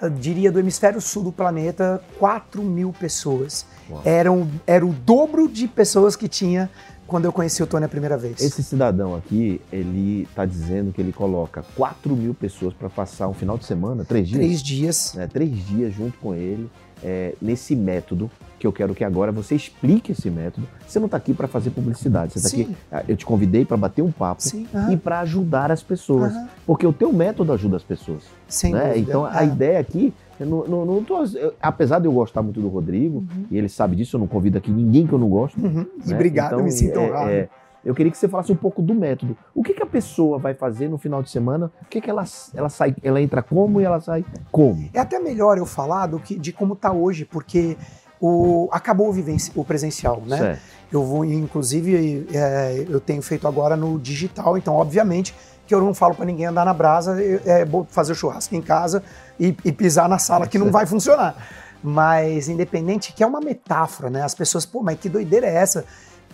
eu 0.00 0.10
diria, 0.10 0.50
do 0.50 0.58
hemisfério 0.58 1.00
sul 1.00 1.22
do 1.24 1.32
planeta, 1.32 2.02
4 2.18 2.62
mil 2.62 2.92
pessoas. 2.92 3.64
Uau. 3.90 4.02
Eram, 4.04 4.50
era 4.66 4.84
o 4.84 4.92
dobro 4.92 5.48
de 5.48 5.68
pessoas 5.68 6.16
que 6.16 6.28
tinha 6.28 6.70
quando 7.06 7.26
eu 7.26 7.32
conheci 7.32 7.62
o 7.62 7.66
Tony 7.66 7.84
a 7.84 7.88
primeira 7.88 8.16
vez. 8.16 8.40
Esse 8.40 8.62
cidadão 8.62 9.14
aqui, 9.14 9.60
ele 9.70 10.26
tá 10.34 10.46
dizendo 10.46 10.92
que 10.92 11.00
ele 11.00 11.12
coloca 11.12 11.62
4 11.76 12.16
mil 12.16 12.32
pessoas 12.34 12.72
para 12.72 12.88
passar 12.88 13.28
um 13.28 13.34
final 13.34 13.58
de 13.58 13.66
semana, 13.66 14.04
três 14.04 14.26
dias, 14.28 14.38
Três 14.40 14.62
dias. 14.62 15.14
né, 15.14 15.26
três 15.26 15.54
dias 15.66 15.92
junto 15.94 16.16
com 16.18 16.34
ele, 16.34 16.70
é, 17.02 17.34
nesse 17.40 17.74
método 17.76 18.30
que 18.58 18.66
eu 18.66 18.72
quero 18.72 18.94
que 18.94 19.04
agora 19.04 19.30
você 19.30 19.54
explique 19.54 20.12
esse 20.12 20.30
método. 20.30 20.66
Você 20.86 20.98
não 20.98 21.08
tá 21.08 21.16
aqui 21.18 21.34
para 21.34 21.46
fazer 21.46 21.70
publicidade, 21.70 22.32
você 22.32 22.40
tá 22.42 22.48
Sim. 22.48 22.62
aqui, 22.62 22.76
ah, 22.90 23.04
eu 23.06 23.16
te 23.16 23.26
convidei 23.26 23.64
para 23.64 23.76
bater 23.76 24.00
um 24.02 24.10
papo 24.12 24.42
Sim, 24.42 24.66
e 24.90 24.96
para 24.96 25.20
ajudar 25.20 25.70
as 25.70 25.82
pessoas, 25.82 26.32
porque 26.66 26.86
o 26.86 26.92
teu 26.92 27.12
método 27.12 27.52
ajuda 27.52 27.76
as 27.76 27.82
pessoas. 27.82 28.22
Sem 28.48 28.72
né? 28.72 28.96
Então 28.96 29.24
a 29.26 29.42
É. 29.42 29.46
ideia 29.46 29.78
aqui, 29.78 30.14
eu 30.40 30.46
não, 30.46 30.64
não, 30.66 30.84
não 30.86 31.04
tô- 31.04 31.24
eu- 31.36 31.52
apesar 31.60 31.98
de 31.98 32.06
eu 32.06 32.12
gostar 32.12 32.42
muito 32.42 32.60
do 32.60 32.68
Rodrigo, 32.68 33.18
Uhum. 33.18 33.44
e 33.50 33.58
ele 33.58 33.68
sabe 33.68 33.96
disso, 33.96 34.16
eu 34.16 34.20
não 34.20 34.26
convido 34.26 34.56
aqui 34.56 34.70
ninguém 34.70 35.06
que 35.06 35.12
eu 35.12 35.18
não 35.18 35.28
gosto. 35.28 35.60
Uhum. 35.60 35.84
E 36.04 36.08
né? 36.08 36.14
obrigado, 36.14 36.52
Então, 36.54 36.64
me 36.64 36.70
sinto 36.72 36.98
é, 36.98 37.02
honrado. 37.10 37.30
é, 37.30 37.48
eu 37.84 37.94
queria 37.94 38.10
que 38.10 38.18
você 38.18 38.28
falasse 38.28 38.50
um 38.50 38.56
pouco 38.56 38.80
do 38.82 38.94
método. 38.94 39.36
O 39.54 39.62
que, 39.62 39.74
que 39.74 39.82
a 39.82 39.86
pessoa 39.86 40.38
vai 40.38 40.54
fazer 40.54 40.88
no 40.88 40.98
final 40.98 41.22
de 41.22 41.30
semana? 41.30 41.70
O 41.82 41.86
que, 41.86 42.00
que 42.00 42.08
ela, 42.10 42.24
ela 42.54 42.68
sai? 42.68 42.94
Ela 43.02 43.20
entra 43.20 43.42
como 43.42 43.80
e 43.80 43.84
ela 43.84 44.00
sai 44.00 44.24
como? 44.50 44.88
É 44.92 45.00
até 45.00 45.18
melhor 45.18 45.58
eu 45.58 45.66
falar 45.66 46.06
do 46.06 46.18
que 46.18 46.38
de 46.38 46.52
como 46.52 46.74
tá 46.74 46.92
hoje, 46.92 47.24
porque 47.24 47.76
o, 48.20 48.68
acabou 48.72 49.08
o, 49.08 49.12
vivenci- 49.12 49.52
o 49.54 49.64
presencial, 49.64 50.22
né? 50.26 50.38
Certo. 50.38 50.60
Eu 50.92 51.02
vou, 51.02 51.24
inclusive, 51.24 52.26
é, 52.32 52.86
eu 52.88 53.00
tenho 53.00 53.20
feito 53.20 53.48
agora 53.48 53.76
no 53.76 53.98
digital, 53.98 54.56
então, 54.56 54.74
obviamente, 54.74 55.34
que 55.66 55.74
eu 55.74 55.80
não 55.80 55.92
falo 55.92 56.14
para 56.14 56.24
ninguém 56.24 56.46
andar 56.46 56.64
na 56.64 56.72
brasa, 56.74 57.16
é, 57.22 57.66
fazer 57.88 58.12
o 58.12 58.14
churrasco 58.14 58.54
em 58.54 58.62
casa 58.62 59.02
e, 59.40 59.56
e 59.64 59.72
pisar 59.72 60.08
na 60.08 60.18
sala, 60.18 60.46
que 60.46 60.58
não 60.58 60.70
vai 60.70 60.86
funcionar. 60.86 61.36
Mas, 61.82 62.48
independente, 62.48 63.12
que 63.12 63.22
é 63.22 63.26
uma 63.26 63.40
metáfora, 63.40 64.08
né? 64.08 64.22
As 64.22 64.34
pessoas, 64.34 64.64
pô, 64.64 64.82
mas 64.82 64.98
que 64.98 65.08
doideira 65.08 65.46
é 65.46 65.54
essa? 65.54 65.84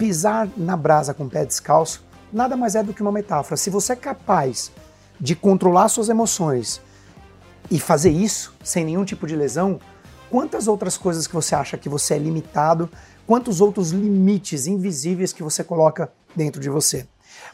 Pisar 0.00 0.49
na 0.57 0.78
brasa 0.78 1.12
com 1.12 1.25
o 1.25 1.28
pé 1.28 1.45
descalço 1.45 2.02
nada 2.33 2.57
mais 2.57 2.75
é 2.75 2.83
do 2.83 2.95
que 2.95 3.02
uma 3.02 3.12
metáfora. 3.12 3.54
Se 3.59 3.69
você 3.69 3.92
é 3.92 3.97
capaz 3.97 4.73
de 5.21 5.37
controlar 5.37 5.90
suas 5.90 6.09
emoções 6.09 6.80
e 7.71 7.78
fazer 7.78 8.09
isso 8.09 8.54
sem 8.64 8.83
nenhum 8.83 9.04
tipo 9.04 9.26
de 9.26 9.37
lesão, 9.37 9.78
quantas 10.30 10.66
outras 10.66 10.97
coisas 10.97 11.26
que 11.26 11.35
você 11.35 11.54
acha 11.54 11.76
que 11.76 11.87
você 11.87 12.14
é 12.14 12.19
limitado, 12.19 12.88
quantos 13.26 13.61
outros 13.61 13.90
limites 13.90 14.66
invisíveis 14.66 15.35
que 15.35 15.42
você 15.42 15.62
coloca 15.62 16.11
dentro 16.35 16.62
de 16.62 16.71
você? 16.71 17.07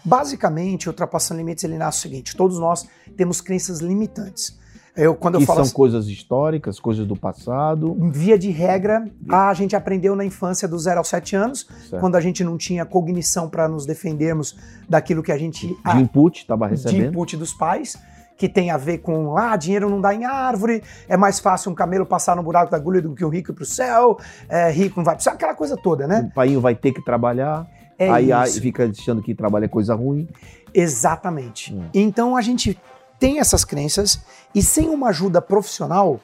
Basicamente, 0.04 0.88
ultrapassando 0.88 1.38
limites, 1.38 1.64
ele 1.64 1.76
nasce 1.76 1.98
o 1.98 2.02
seguinte: 2.02 2.36
todos 2.36 2.60
nós 2.60 2.86
temos 3.16 3.40
crenças 3.40 3.80
limitantes. 3.80 4.56
Eu, 4.96 5.14
quando 5.14 5.34
eu 5.34 5.40
que 5.40 5.46
falo 5.46 5.58
são 5.58 5.64
assim, 5.64 5.74
coisas 5.74 6.06
históricas, 6.06 6.80
coisas 6.80 7.06
do 7.06 7.14
passado. 7.14 7.94
Via 8.10 8.38
de 8.38 8.50
regra, 8.50 9.06
a 9.28 9.52
gente 9.52 9.76
aprendeu 9.76 10.16
na 10.16 10.24
infância 10.24 10.66
do 10.66 10.78
0 10.78 10.98
aos 10.98 11.08
7 11.08 11.36
anos, 11.36 11.66
Certo. 11.88 12.00
quando 12.00 12.16
a 12.16 12.20
gente 12.20 12.42
não 12.42 12.56
tinha 12.56 12.84
cognição 12.86 13.48
para 13.48 13.68
nos 13.68 13.84
defendermos 13.84 14.56
daquilo 14.88 15.22
que 15.22 15.30
a 15.30 15.36
gente 15.38 15.66
De 15.66 15.98
input, 16.00 16.40
estava 16.40 16.66
de 16.66 16.70
recebendo. 16.70 17.10
input 17.10 17.36
dos 17.36 17.52
pais, 17.52 17.98
que 18.38 18.48
tem 18.48 18.70
a 18.70 18.78
ver 18.78 18.98
com 18.98 19.36
ah, 19.36 19.54
dinheiro 19.56 19.90
não 19.90 20.00
dá 20.00 20.14
em 20.14 20.24
árvore, 20.24 20.82
é 21.08 21.16
mais 21.16 21.38
fácil 21.38 21.70
um 21.70 21.74
camelo 21.74 22.06
passar 22.06 22.34
no 22.34 22.42
buraco 22.42 22.70
da 22.70 22.76
agulha 22.78 23.02
do 23.02 23.14
que 23.14 23.24
um 23.24 23.28
rico 23.28 23.50
ir 23.50 23.54
pro 23.54 23.66
céu, 23.66 24.18
é, 24.48 24.70
rico 24.70 24.98
não 24.98 25.04
vai 25.04 25.18
céu, 25.20 25.34
aquela 25.34 25.54
coisa 25.54 25.76
toda, 25.76 26.06
né? 26.06 26.28
O 26.30 26.34
pai 26.34 26.56
vai 26.56 26.74
ter 26.74 26.92
que 26.92 27.04
trabalhar. 27.04 27.66
É 27.98 28.10
aí, 28.10 28.30
aí 28.30 28.50
fica 28.52 28.84
achando 28.84 29.22
que 29.22 29.34
trabalho 29.34 29.64
é 29.64 29.68
coisa 29.68 29.94
ruim. 29.94 30.28
Exatamente. 30.74 31.74
Hum. 31.74 31.84
Então 31.94 32.36
a 32.36 32.42
gente 32.42 32.78
tem 33.18 33.40
essas 33.40 33.64
crenças 33.64 34.20
e 34.54 34.62
sem 34.62 34.88
uma 34.88 35.08
ajuda 35.08 35.40
profissional, 35.40 36.20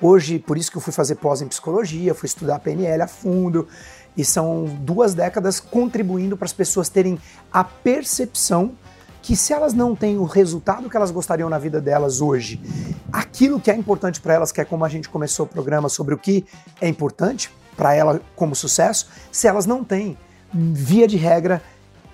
hoje, 0.00 0.38
por 0.38 0.58
isso 0.58 0.70
que 0.70 0.76
eu 0.76 0.82
fui 0.82 0.92
fazer 0.92 1.16
pós 1.16 1.42
em 1.42 1.48
psicologia, 1.48 2.14
fui 2.14 2.26
estudar 2.26 2.58
PNL 2.58 3.02
a 3.02 3.08
fundo, 3.08 3.66
e 4.16 4.24
são 4.24 4.64
duas 4.80 5.14
décadas 5.14 5.60
contribuindo 5.60 6.36
para 6.36 6.46
as 6.46 6.52
pessoas 6.52 6.88
terem 6.88 7.18
a 7.52 7.62
percepção 7.62 8.72
que 9.22 9.34
se 9.34 9.52
elas 9.52 9.74
não 9.74 9.94
têm 9.94 10.18
o 10.18 10.24
resultado 10.24 10.88
que 10.88 10.96
elas 10.96 11.10
gostariam 11.10 11.50
na 11.50 11.58
vida 11.58 11.80
delas 11.80 12.20
hoje, 12.20 12.60
aquilo 13.12 13.60
que 13.60 13.70
é 13.70 13.74
importante 13.74 14.20
para 14.20 14.34
elas, 14.34 14.52
que 14.52 14.60
é 14.60 14.64
como 14.64 14.84
a 14.84 14.88
gente 14.88 15.08
começou 15.08 15.44
o 15.44 15.48
programa 15.48 15.88
sobre 15.88 16.14
o 16.14 16.18
que 16.18 16.46
é 16.80 16.88
importante 16.88 17.50
para 17.76 17.92
ela 17.92 18.20
como 18.36 18.54
sucesso, 18.54 19.08
se 19.32 19.48
elas 19.48 19.66
não 19.66 19.82
têm, 19.82 20.16
via 20.54 21.08
de 21.08 21.16
regra, 21.16 21.60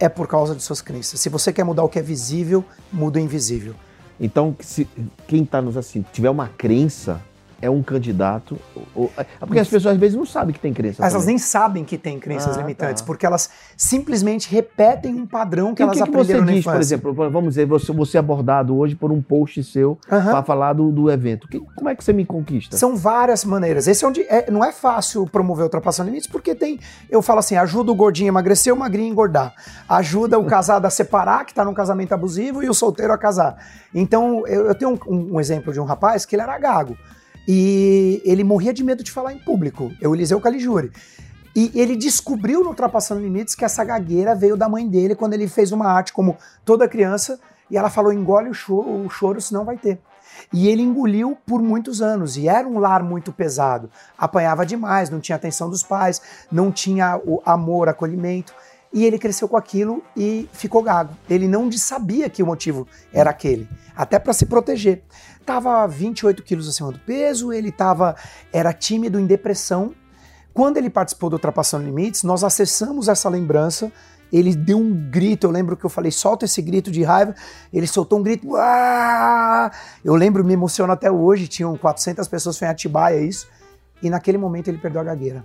é 0.01 0.09
por 0.09 0.27
causa 0.27 0.55
de 0.55 0.63
suas 0.63 0.81
crenças. 0.81 1.21
Se 1.21 1.29
você 1.29 1.53
quer 1.53 1.65
mudar 1.65 1.85
o 1.85 1.89
que 1.89 1.99
é 1.99 2.03
visível, 2.03 2.65
muda 2.91 3.19
o 3.19 3.23
invisível. 3.23 3.75
Então, 4.23 4.55
se, 4.61 4.89
quem 5.27 5.43
está 5.43 5.61
nos 5.61 5.77
assistindo 5.77 6.07
tiver 6.13 6.31
uma 6.31 6.47
crença, 6.47 7.21
é 7.63 7.71
um 7.71 7.83
candidato. 7.83 8.59
ou- 8.95 9.11
é 9.17 9.25
porque 9.41 9.61
as 9.61 9.69
pessoas 9.69 9.95
às 9.95 10.01
vezes 10.01 10.17
não 10.17 10.27
sabem 10.27 10.53
que 10.53 10.59
tem 10.61 10.75
crença. 10.75 11.01
Elas 11.03 11.13
também. 11.13 11.27
nem 11.29 11.39
sabem 11.39 11.85
que 11.85 11.97
têm 11.97 12.19
crenças 12.19 12.57
Ah, 12.57 12.61
limitantes, 12.61 13.01
tá. 13.01 13.07
porque 13.07 13.25
elas 13.25 13.49
simplesmente 13.77 14.51
repetem 14.51 15.15
um 15.15 15.27
padrão 15.27 15.75
que 15.75 15.81
E 15.81 15.85
elas 15.85 15.97
que, 15.97 16.03
que 16.05 16.11
você 16.11 16.33
aprenderam 16.33 16.45
na 16.45 16.53
diz, 16.53 16.65
por 16.65 16.71
infância. 16.71 16.95
exemplo, 16.95 17.15
vamos 17.15 17.51
dizer, 17.51 17.65
você, 17.67 17.93
você 17.93 18.17
é 18.17 18.21
abordado 18.21 18.77
hoje 18.77 18.95
por 18.95 19.11
um 19.13 19.23
post 19.23 19.63
seu 19.65 19.97
Aham. 20.11 20.31
para 20.33 20.43
falar 20.43 20.73
do, 20.73 20.91
do 20.91 21.11
evento. 21.11 21.47
Que- 21.49 21.61
como 21.77 21.89
é 21.89 21.95
que 21.95 22.03
você 22.05 22.13
me 22.13 22.25
conquista? 22.27 22.77
São 22.77 22.97
várias 22.97 23.45
maneiras. 23.45 23.87
Esse 23.87 24.05
é 24.05 24.09
onde 24.09 24.23
é- 24.23 24.51
não 24.51 24.65
é 24.65 24.73
fácil 24.73 25.25
promover 25.27 25.63
ultrapassando 25.65 26.09
limites, 26.09 26.29
porque 26.29 26.55
tem. 26.55 26.79
Eu 27.09 27.23
falo 27.23 27.39
assim: 27.39 27.57
ajuda 27.57 27.93
o 27.93 27.95
gordinho 27.95 28.29
a 28.29 28.33
emagrecer, 28.33 28.75
o 28.75 28.77
magrinho 28.77 29.09
a 29.09 29.13
engordar. 29.13 29.55
Ajuda 29.89 30.39
o 30.39 30.45
casado 30.45 30.85
a 30.87 30.91
separar, 30.91 31.45
que 31.45 31.53
está 31.53 31.65
num 31.65 31.75
casamento 31.75 32.13
abusivo, 32.13 32.63
e 32.63 32.69
o 32.69 32.75
solteiro 32.75 33.13
a 33.13 33.19
casar. 33.19 33.57
Então, 33.95 34.47
eu, 34.47 34.67
eu 34.67 34.75
tenho 34.75 34.93
um, 35.07 35.15
um- 35.15 35.35
um 35.35 35.41
exemplo 35.41 35.73
de 35.73 35.79
um 35.81 35.85
rapaz 35.85 36.25
que 36.25 36.35
ele 36.35 36.43
era 36.43 36.59
gago. 36.59 36.97
E 37.47 38.23
ele 38.25 38.45
morria 38.45 38.73
de 38.73 38.85
medo 38.85 39.03
de 39.03 39.11
falar 39.11 39.33
em 39.33 39.39
público. 39.39 39.91
É 40.01 40.09
o 40.09 40.15
Eliseu 40.15 40.41
Caligiuri. 40.41 40.93
E 41.55 41.71
ele 41.75 41.97
descobriu 41.97 42.63
no 42.63 42.71
Ultrapassando 42.71 43.21
Limites 43.21 43.55
que 43.55 43.65
essa 43.65 43.85
gagueira 43.85 44.35
veio 44.35 44.57
da 44.57 44.69
mãe 44.69 44.89
dele 44.89 45.15
quando 45.15 45.35
ele 45.35 45.47
fez 45.47 45.71
uma 45.71 45.87
arte 45.87 46.13
como 46.13 46.37
toda 46.65 46.89
criança. 46.89 47.39
E 47.71 47.77
ela 47.77 47.91
falou: 47.91 48.13
engole 48.13 48.49
o 48.49 48.55
choro, 48.55 49.05
o 49.05 49.11
choro 49.11 49.41
senão 49.41 49.65
vai 49.65 49.77
ter. 49.77 49.99
E 50.53 50.69
ele 50.69 50.83
engoliu 50.83 51.37
por 51.47 51.63
muitos 51.63 52.01
anos. 52.01 52.37
E 52.37 52.49
era 52.49 52.67
um 52.67 52.79
lar 52.79 53.03
muito 53.03 53.33
pesado. 53.33 53.91
Apanhava 54.17 54.65
demais, 54.65 55.11
não 55.11 55.21
tinha 55.21 55.37
atenção 55.37 55.69
dos 55.69 55.83
pais, 55.83 56.23
não 56.51 56.73
tinha 56.73 57.21
o 57.25 57.43
amor, 57.45 57.89
acolhimento. 57.89 58.55
E 58.93 59.05
ele 59.05 59.19
cresceu 59.19 59.49
com 59.49 59.57
aquilo 59.57 60.03
e 60.15 60.49
ficou 60.53 60.83
gago. 60.83 61.15
Ele 61.29 61.49
não 61.49 61.71
sabia 61.73 62.29
que 62.29 62.43
o 62.43 62.47
motivo 62.47 62.87
era 63.13 63.31
aquele, 63.31 63.67
até 63.97 64.19
para 64.19 64.35
se 64.35 64.45
proteger. 64.45 65.03
Tava 65.45 65.87
28 65.87 66.43
quilos 66.43 66.69
acima 66.69 66.93
do 66.93 66.99
peso, 67.01 67.53
ele 67.53 67.73
tava, 67.73 68.15
era 68.53 68.73
tímido, 68.73 69.19
em 69.19 69.27
depressão. 69.27 69.93
Quando 70.55 70.77
ele 70.77 70.91
participou 70.91 71.31
do 71.31 71.35
Ultrapassando 71.35 71.85
Limites, 71.85 72.23
nós 72.23 72.45
acessamos 72.45 73.09
essa 73.09 73.29
lembrança. 73.29 73.91
Ele 74.33 74.55
deu 74.55 74.79
um 74.79 74.95
grito, 75.11 75.47
eu 75.47 75.51
lembro 75.51 75.77
que 75.77 75.85
eu 75.85 75.91
falei, 75.91 76.11
solta 76.11 76.45
esse 76.47 76.63
grito 76.63 76.91
de 76.91 77.03
raiva. 77.03 77.35
Ele 77.73 77.87
soltou 77.87 78.19
um 78.19 78.23
grito, 78.23 78.49
"Uá!" 78.49 79.71
eu 80.05 80.15
lembro, 80.15 80.45
me 80.45 80.53
emociona 80.55 80.93
até 80.95 81.11
hoje, 81.11 81.49
tinham 81.49 81.77
400 81.77 82.27
pessoas, 82.29 82.59
foi 82.59 82.69
em 82.69 82.71
Atibaia 82.71 83.21
isso. 83.21 83.47
E 84.03 84.09
naquele 84.11 84.39
momento 84.39 84.69
ele 84.69 84.79
perdeu 84.79 85.01
a 85.01 85.05
gagueira. 85.05 85.45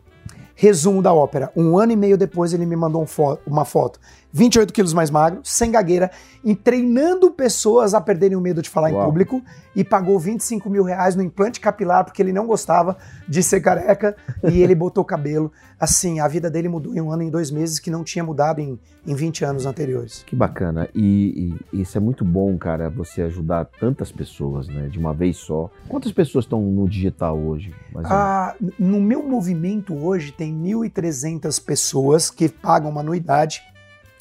Resumo 0.55 1.01
da 1.01 1.13
ópera. 1.13 1.51
Um 1.55 1.77
ano 1.77 1.91
e 1.91 1.95
meio 1.95 2.17
depois 2.17 2.51
ele 2.53 2.65
me 2.65 2.75
mandou 2.75 3.01
um 3.01 3.05
fo- 3.05 3.37
uma 3.45 3.63
foto. 3.63 3.99
28 4.37 4.71
quilos 4.71 4.93
mais 4.93 5.09
magro, 5.09 5.39
sem 5.43 5.71
gagueira, 5.71 6.11
e 6.43 6.55
treinando 6.55 7.31
pessoas 7.31 7.95
a 7.95 7.99
perderem 7.99 8.37
o 8.37 8.41
medo 8.41 8.61
de 8.61 8.69
falar 8.69 8.91
em 8.91 8.93
Uau. 8.93 9.05
público 9.05 9.41
e 9.75 9.83
pagou 9.83 10.19
25 10.19 10.69
mil 10.69 10.83
reais 10.83 11.15
no 11.15 11.23
implante 11.23 11.59
capilar 11.59 12.05
porque 12.05 12.21
ele 12.21 12.31
não 12.31 12.45
gostava 12.45 12.95
de 13.27 13.41
ser 13.41 13.61
careca 13.61 14.15
e 14.43 14.61
ele 14.61 14.75
botou 14.75 15.03
cabelo. 15.03 15.51
Assim, 15.79 16.19
a 16.19 16.27
vida 16.27 16.51
dele 16.51 16.69
mudou 16.69 16.93
em 16.93 17.01
um 17.01 17.11
ano 17.11 17.23
e 17.23 17.31
dois 17.31 17.49
meses 17.49 17.79
que 17.79 17.89
não 17.89 18.03
tinha 18.03 18.23
mudado 18.23 18.59
em, 18.59 18.79
em 19.05 19.15
20 19.15 19.43
anos 19.43 19.65
anteriores. 19.65 20.23
Que 20.25 20.35
bacana. 20.35 20.87
E, 20.93 21.55
e 21.73 21.81
isso 21.81 21.97
é 21.97 22.01
muito 22.01 22.23
bom, 22.23 22.55
cara, 22.59 22.89
você 22.89 23.23
ajudar 23.23 23.65
tantas 23.79 24.11
pessoas, 24.11 24.67
né? 24.67 24.87
De 24.87 24.99
uma 24.99 25.13
vez 25.13 25.37
só. 25.37 25.69
Quantas 25.89 26.11
pessoas 26.11 26.45
estão 26.45 26.61
no 26.61 26.87
digital 26.87 27.37
hoje? 27.39 27.73
Ah, 28.03 28.55
no 28.77 29.01
meu 29.01 29.23
movimento 29.23 29.95
hoje 29.95 30.31
tem 30.31 30.53
1.300 30.53 31.63
pessoas 31.63 32.29
que 32.29 32.47
pagam 32.47 32.91
uma 32.91 33.01
anuidade. 33.01 33.61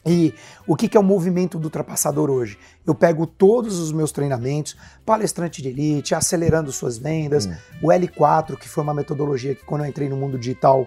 E 0.07 0.33
o 0.67 0.77
que 0.77 0.89
que 0.89 0.97
é 0.97 1.01
o 1.01 1.03
movimento 1.03 1.59
do 1.59 1.65
ultrapassador 1.65 2.31
hoje? 2.31 2.57
Eu 2.87 2.95
pego 2.95 3.27
todos 3.27 3.79
os 3.81 3.91
meus 3.91 4.13
treinamentos, 4.13 4.77
palestrante 5.05 5.61
de 5.61 5.69
elite, 5.69 6.15
acelerando 6.15 6.71
suas 6.71 6.97
vendas, 6.97 7.47
Hum. 7.47 7.55
o 7.83 7.89
L4, 7.89 8.57
que 8.57 8.69
foi 8.69 8.85
uma 8.85 8.95
metodologia 8.95 9.55
que 9.55 9.65
quando 9.65 9.83
eu 9.85 9.89
entrei 9.91 10.09
no 10.09 10.17
mundo 10.17 10.39
digital, 10.39 10.87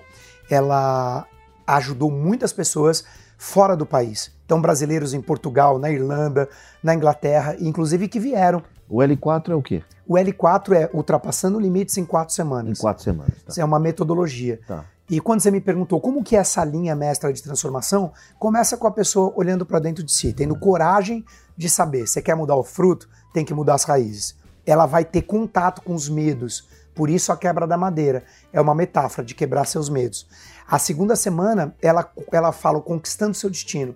ela 0.50 1.26
ajudou 1.68 2.10
muitas 2.10 2.54
pessoas 2.54 3.04
fora 3.38 3.76
do 3.76 3.86
país. 3.86 4.32
Então, 4.46 4.60
brasileiros 4.62 5.14
em 5.14 5.22
Portugal, 5.22 5.78
na 5.78 5.92
Irlanda, 5.92 6.50
na 6.82 6.94
Inglaterra, 6.96 7.56
inclusive 7.60 8.08
que 8.08 8.20
vieram. 8.20 8.64
O 8.90 8.98
L4 8.98 9.50
é 9.52 9.56
o 9.56 9.62
quê? 9.62 9.84
O 10.08 10.16
L4 10.16 10.74
é 10.74 10.90
ultrapassando 10.94 11.60
limites 11.60 11.96
em 11.98 12.04
quatro 12.06 12.34
Em 12.34 12.36
semanas. 12.36 12.80
quatro 12.80 13.04
semanas. 13.04 13.34
Tá. 13.46 13.52
Isso 13.52 13.62
é 13.62 13.66
uma 13.66 13.80
metodologia. 13.80 14.60
Tá. 14.68 14.84
E 15.10 15.20
quando 15.20 15.40
você 15.40 15.50
me 15.50 15.60
perguntou 15.60 16.00
como 16.00 16.24
que 16.24 16.36
é 16.36 16.40
essa 16.40 16.64
linha 16.64 16.96
mestra 16.96 17.34
de 17.34 17.42
transformação, 17.42 18.14
começa 18.38 18.78
com 18.78 18.86
a 18.86 18.92
pessoa 18.92 19.34
olhando 19.36 19.66
para 19.66 19.80
dentro 19.80 20.04
de 20.04 20.12
si, 20.12 20.32
tendo 20.32 20.56
coragem 20.56 21.26
de 21.58 21.68
saber. 21.68 22.08
Você 22.08 22.22
quer 22.22 22.36
mudar 22.36 22.56
o 22.56 22.64
fruto, 22.64 23.10
tem 23.34 23.44
que 23.44 23.54
mudar 23.54 23.74
as 23.74 23.84
raízes. 23.84 24.38
Ela 24.66 24.86
vai 24.86 25.04
ter 25.04 25.24
contato 25.24 25.82
com 25.82 25.96
os 25.96 26.08
medos. 26.08 26.68
Por 26.94 27.10
isso 27.10 27.32
a 27.32 27.38
quebra 27.38 27.66
da 27.66 27.78
madeira 27.78 28.24
é 28.54 28.62
uma 28.62 28.76
metáfora 28.76 29.26
de 29.26 29.34
quebrar 29.34 29.66
seus 29.66 29.90
medos. 29.90 30.28
A 30.70 30.78
segunda 30.78 31.16
semana 31.16 31.76
ela 31.82 32.12
ela 32.32 32.52
fala 32.52 32.80
conquistando 32.80 33.34
seu 33.34 33.50
destino. 33.50 33.96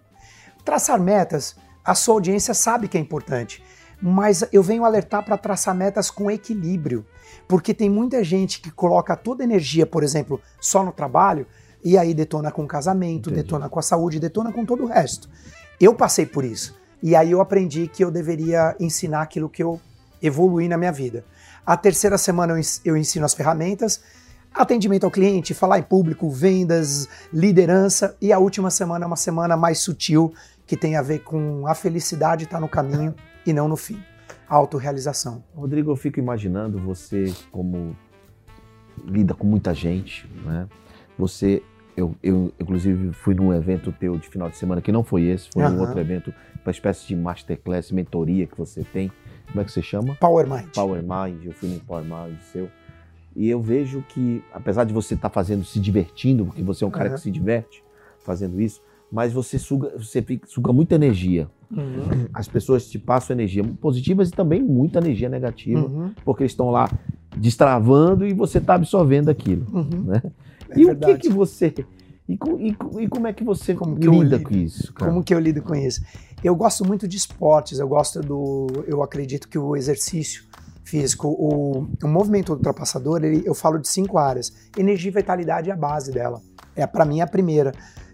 Traçar 0.66 1.00
metas, 1.00 1.56
a 1.86 1.94
sua 1.94 2.16
audiência 2.16 2.54
sabe 2.54 2.88
que 2.88 2.98
é 2.98 3.02
importante, 3.02 3.64
mas 4.06 4.44
eu 4.52 4.62
venho 4.62 4.84
alertar 4.84 5.24
para 5.24 5.38
traçar 5.38 5.74
metas 5.74 6.12
com 6.12 6.30
equilíbrio, 6.30 7.06
porque 7.48 7.74
tem 7.74 7.90
muita 7.90 8.22
gente 8.22 8.60
que 8.60 8.70
coloca 8.70 9.16
toda 9.16 9.42
a 9.44 9.46
energia, 9.46 9.86
por 9.86 10.04
exemplo, 10.04 10.42
só 10.60 10.84
no 10.84 10.92
trabalho 10.92 11.48
e 11.82 11.98
aí 11.98 12.14
detona 12.14 12.52
com 12.52 12.64
o 12.64 12.68
casamento, 12.68 13.30
Entendi. 13.30 13.44
detona 13.44 13.70
com 13.70 13.80
a 13.80 13.82
saúde, 13.82 14.20
detona 14.20 14.52
com 14.52 14.66
todo 14.66 14.84
o 14.84 14.88
resto. 14.88 15.30
Eu 15.80 15.94
passei 15.96 16.26
por 16.26 16.44
isso 16.44 16.76
e 17.02 17.16
aí 17.16 17.32
eu 17.32 17.40
aprendi 17.40 17.88
que 17.88 18.04
eu 18.04 18.12
deveria 18.12 18.76
ensinar 18.78 19.22
aquilo 19.22 19.48
que 19.50 19.64
eu 19.64 19.80
evoluí 20.22 20.68
na 20.68 20.78
minha 20.78 20.92
vida. 20.92 21.24
A 21.66 21.78
terceira 21.78 22.18
semana 22.18 22.52
eu 22.54 22.58
ens- 22.58 22.82
eu 22.84 22.98
ensino 22.98 23.26
as 23.26 23.34
ferramentas, 23.34 24.02
atendimento 24.54 25.06
ao 25.06 25.12
cliente, 25.12 25.54
falar 25.54 25.80
em 25.80 25.84
público, 25.84 26.30
vendas, 26.30 27.08
liderança. 27.32 28.16
E 28.22 28.32
a 28.34 28.38
última 28.40 28.70
semana 28.70 29.06
é 29.06 29.08
uma 29.08 29.16
semana 29.16 29.56
mais 29.58 29.80
sutil, 29.80 30.34
que 30.68 30.76
tem 30.78 30.96
a 30.98 31.02
ver 31.02 31.20
com 31.24 31.66
a 31.68 31.74
felicidade 31.74 32.44
estar 32.46 32.60
no 32.60 32.68
caminho 32.70 33.14
e 33.46 33.54
não 33.54 33.68
no 33.68 33.78
fim. 33.78 34.02
A 34.48 34.56
autorrealização. 34.56 35.44
Rodrigo, 35.56 35.92
eu 35.92 35.96
fico 35.96 36.20
imaginando 36.20 36.78
você 36.80 37.34
como 37.52 37.96
lida 39.06 39.34
com 39.34 39.46
muita 39.46 39.74
gente, 39.74 40.28
né? 40.46 40.68
Você 41.18 41.64
eu, 41.96 42.16
eu, 42.24 42.52
inclusive, 42.60 43.14
fui 43.14 43.36
num 43.36 43.54
evento 43.54 43.92
teu 43.92 44.18
de 44.18 44.28
final 44.28 44.50
de 44.50 44.58
semana, 44.58 44.82
que 44.82 44.92
não 44.92 45.04
foi 45.04 45.24
esse, 45.24 45.50
foi 45.54 45.62
um 45.62 45.68
Aham. 45.68 45.80
outro 45.82 46.00
evento, 46.00 46.34
uma 46.64 46.72
espécie 46.72 47.08
de 47.08 47.16
masterclass, 47.16 47.92
mentoria 47.92 48.48
que 48.48 48.58
você 48.58 48.84
tem. 48.84 49.12
Como 49.48 49.62
é 49.62 49.64
que 49.64 49.72
você 49.72 49.82
chama? 49.82 50.16
Power 50.16 50.50
Mind. 50.50 50.74
Power 50.74 51.04
Mind, 51.04 51.46
eu 51.46 51.54
fui 51.54 51.70
no 51.70 51.80
Power 51.82 52.04
Mind 52.04 52.40
seu. 52.52 52.70
E 53.36 53.50
eu 53.50 53.62
vejo 53.62 54.04
que, 54.10 54.44
apesar 54.52 54.84
de 54.86 54.94
você 54.94 55.14
estar 55.14 55.30
fazendo, 55.30 55.64
se 55.64 55.80
divertindo, 55.80 56.46
porque 56.46 56.64
você 56.64 56.84
é 56.84 56.88
um 56.88 56.92
cara 56.92 57.10
Aham. 57.10 57.16
que 57.16 57.22
se 57.22 57.32
diverte 57.32 57.84
fazendo 58.20 58.60
isso, 58.60 58.82
mas 59.14 59.32
você 59.32 59.60
suga, 59.60 59.92
você 59.98 60.22
fica- 60.24 60.48
suga 60.48 60.74
muita 60.74 60.96
energia. 60.96 61.48
Uhum. 61.72 62.28
As 62.34 62.48
pessoas 62.48 62.88
te 62.90 62.98
passam 62.98 63.36
energia 63.36 63.64
positivas 63.80 64.30
e 64.30 64.32
também 64.32 64.62
muita 64.62 64.98
energia 65.00 65.30
negativa, 65.30 65.82
Uhum. 65.86 66.12
porque 66.26 66.42
eles 66.44 66.52
estão 66.52 66.72
lá 66.72 66.90
destravando 67.38 68.26
e 68.26 68.34
você 68.34 68.58
está 68.58 68.76
absorvendo 68.76 69.30
aquilo. 69.30 69.66
Uhum. 69.72 70.04
Né? 70.06 70.22
É 70.70 70.80
e 70.80 70.86
verdade. 70.86 71.14
o 71.14 71.16
que, 71.16 71.22
que 71.22 71.30
você. 71.30 71.74
E, 72.28 72.34
e 72.60 72.76
e 73.04 73.08
como 73.08 73.28
é 73.28 73.34
que 73.34 73.44
você 73.44 73.74
Como 73.76 73.98
que 73.98 74.08
lida 74.08 74.38
lido? 74.38 74.50
com 74.50 74.56
isso? 74.56 74.94
Cara? 74.94 75.12
Como 75.12 75.24
que 75.24 75.34
eu 75.34 75.40
lido 75.40 75.62
com 75.62 75.76
isso? 75.76 76.02
Eu 76.44 76.56
gosto 76.56 76.86
muito 76.86 77.08
de 77.08 77.18
esportes, 77.18 77.80
eu 77.80 77.88
gosto 77.88 78.20
do. 78.22 78.68
Eu 78.88 79.04
acredito 79.04 79.48
que 79.48 79.58
o 79.60 79.76
exercício 79.76 80.44
físico, 80.84 81.28
o, 81.28 81.88
o 82.04 82.08
movimento 82.08 82.54
ultrapassador, 82.54 83.24
ele, 83.24 83.42
eu 83.46 83.54
falo 83.54 83.78
de 83.78 83.88
cinco 83.88 84.18
áreas. 84.18 84.54
Energia 84.78 85.10
e 85.12 85.14
vitalidade 85.14 85.70
é 85.70 85.74
a 85.74 85.78
base 85.78 86.12
dela. 86.12 86.42
É 86.76 86.88
para 86.88 87.06
mim 87.06 87.20
a 87.22 87.28
primeira. 87.28 87.74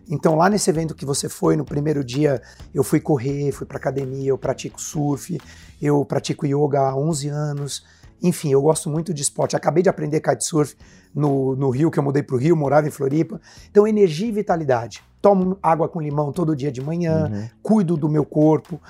Então, 0.09 0.35
lá 0.35 0.49
nesse 0.49 0.69
evento 0.69 0.95
que 0.95 1.05
você 1.05 1.29
foi, 1.29 1.55
no 1.55 1.63
primeiro 1.63 2.03
dia, 2.03 2.41
eu 2.73 2.83
fui 2.83 2.99
correr, 2.99 3.51
fui 3.51 3.65
para 3.67 3.77
academia, 3.77 4.29
eu 4.29 4.37
pratico 4.37 4.81
surf, 4.81 5.39
eu 5.81 6.03
pratico 6.03 6.45
yoga 6.45 6.79
há 6.79 6.95
11 6.95 7.27
anos. 7.29 7.85
Enfim, 8.21 8.51
eu 8.51 8.61
gosto 8.61 8.89
muito 8.89 9.13
de 9.13 9.21
esporte. 9.21 9.55
Acabei 9.55 9.83
de 9.83 9.89
aprender 9.89 10.19
kitesurf 10.19 10.75
no, 11.13 11.55
no 11.55 11.69
Rio, 11.69 11.91
que 11.91 11.99
eu 11.99 12.03
mudei 12.03 12.23
para 12.23 12.35
o 12.35 12.39
Rio, 12.39 12.55
morava 12.55 12.87
em 12.87 12.91
Floripa. 12.91 13.39
Então, 13.69 13.87
energia 13.87 14.27
e 14.27 14.31
vitalidade. 14.31 15.03
Tomo 15.21 15.57
água 15.61 15.87
com 15.87 16.01
limão 16.01 16.31
todo 16.31 16.55
dia 16.55 16.71
de 16.71 16.81
manhã, 16.81 17.29
Uhum. 17.31 17.49
cuido 17.61 17.95
do 17.95 18.09
meu 18.09 18.25
corpo. 18.25 18.81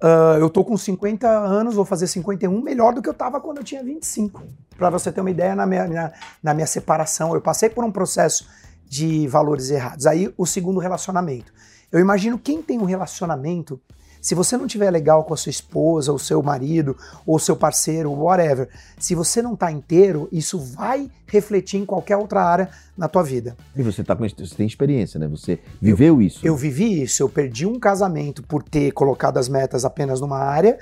Ah, 0.00 0.36
eu 0.38 0.48
tô 0.48 0.64
com 0.64 0.76
50 0.76 1.28
anos, 1.28 1.74
vou 1.74 1.84
fazer 1.84 2.06
51, 2.06 2.62
melhor 2.62 2.94
do 2.94 3.02
que 3.02 3.08
eu 3.08 3.14
tava 3.14 3.40
quando 3.40 3.58
eu 3.58 3.64
tinha 3.64 3.82
25. 3.84 4.42
Para 4.78 4.88
você 4.88 5.12
ter 5.12 5.20
uma 5.20 5.30
ideia, 5.30 5.54
na 5.54 5.66
minha, 5.66 5.86
na, 5.86 6.12
na 6.42 6.54
minha 6.54 6.66
separação, 6.66 7.34
eu 7.34 7.40
passei 7.40 7.68
por 7.68 7.84
um 7.84 7.92
processo 7.92 8.46
de 8.90 9.28
valores 9.28 9.70
errados. 9.70 10.04
Aí, 10.04 10.34
o 10.36 10.44
segundo 10.44 10.80
relacionamento. 10.80 11.52
Eu 11.92 12.00
imagino 12.00 12.36
quem 12.36 12.60
tem 12.60 12.76
um 12.76 12.84
relacionamento, 12.84 13.80
se 14.20 14.34
você 14.34 14.56
não 14.56 14.66
tiver 14.66 14.90
legal 14.90 15.22
com 15.22 15.32
a 15.32 15.36
sua 15.36 15.50
esposa, 15.50 16.10
ou 16.10 16.18
seu 16.18 16.42
marido, 16.42 16.96
ou 17.24 17.38
seu 17.38 17.54
parceiro, 17.54 18.10
whatever, 18.12 18.68
se 18.98 19.14
você 19.14 19.40
não 19.40 19.54
tá 19.54 19.70
inteiro, 19.70 20.28
isso 20.32 20.58
vai 20.58 21.08
refletir 21.28 21.78
em 21.78 21.86
qualquer 21.86 22.16
outra 22.16 22.42
área 22.42 22.68
na 22.98 23.06
tua 23.06 23.22
vida. 23.22 23.56
E 23.76 23.82
você, 23.82 24.02
tá 24.02 24.16
com, 24.16 24.28
você 24.28 24.56
tem 24.56 24.66
experiência, 24.66 25.20
né? 25.20 25.28
Você 25.28 25.60
viveu 25.80 26.20
isso. 26.20 26.44
Eu 26.44 26.56
vivi 26.56 27.00
isso, 27.00 27.22
eu 27.22 27.28
perdi 27.28 27.64
um 27.64 27.78
casamento 27.78 28.42
por 28.42 28.60
ter 28.60 28.90
colocado 28.90 29.38
as 29.38 29.48
metas 29.48 29.84
apenas 29.84 30.20
numa 30.20 30.38
área. 30.38 30.80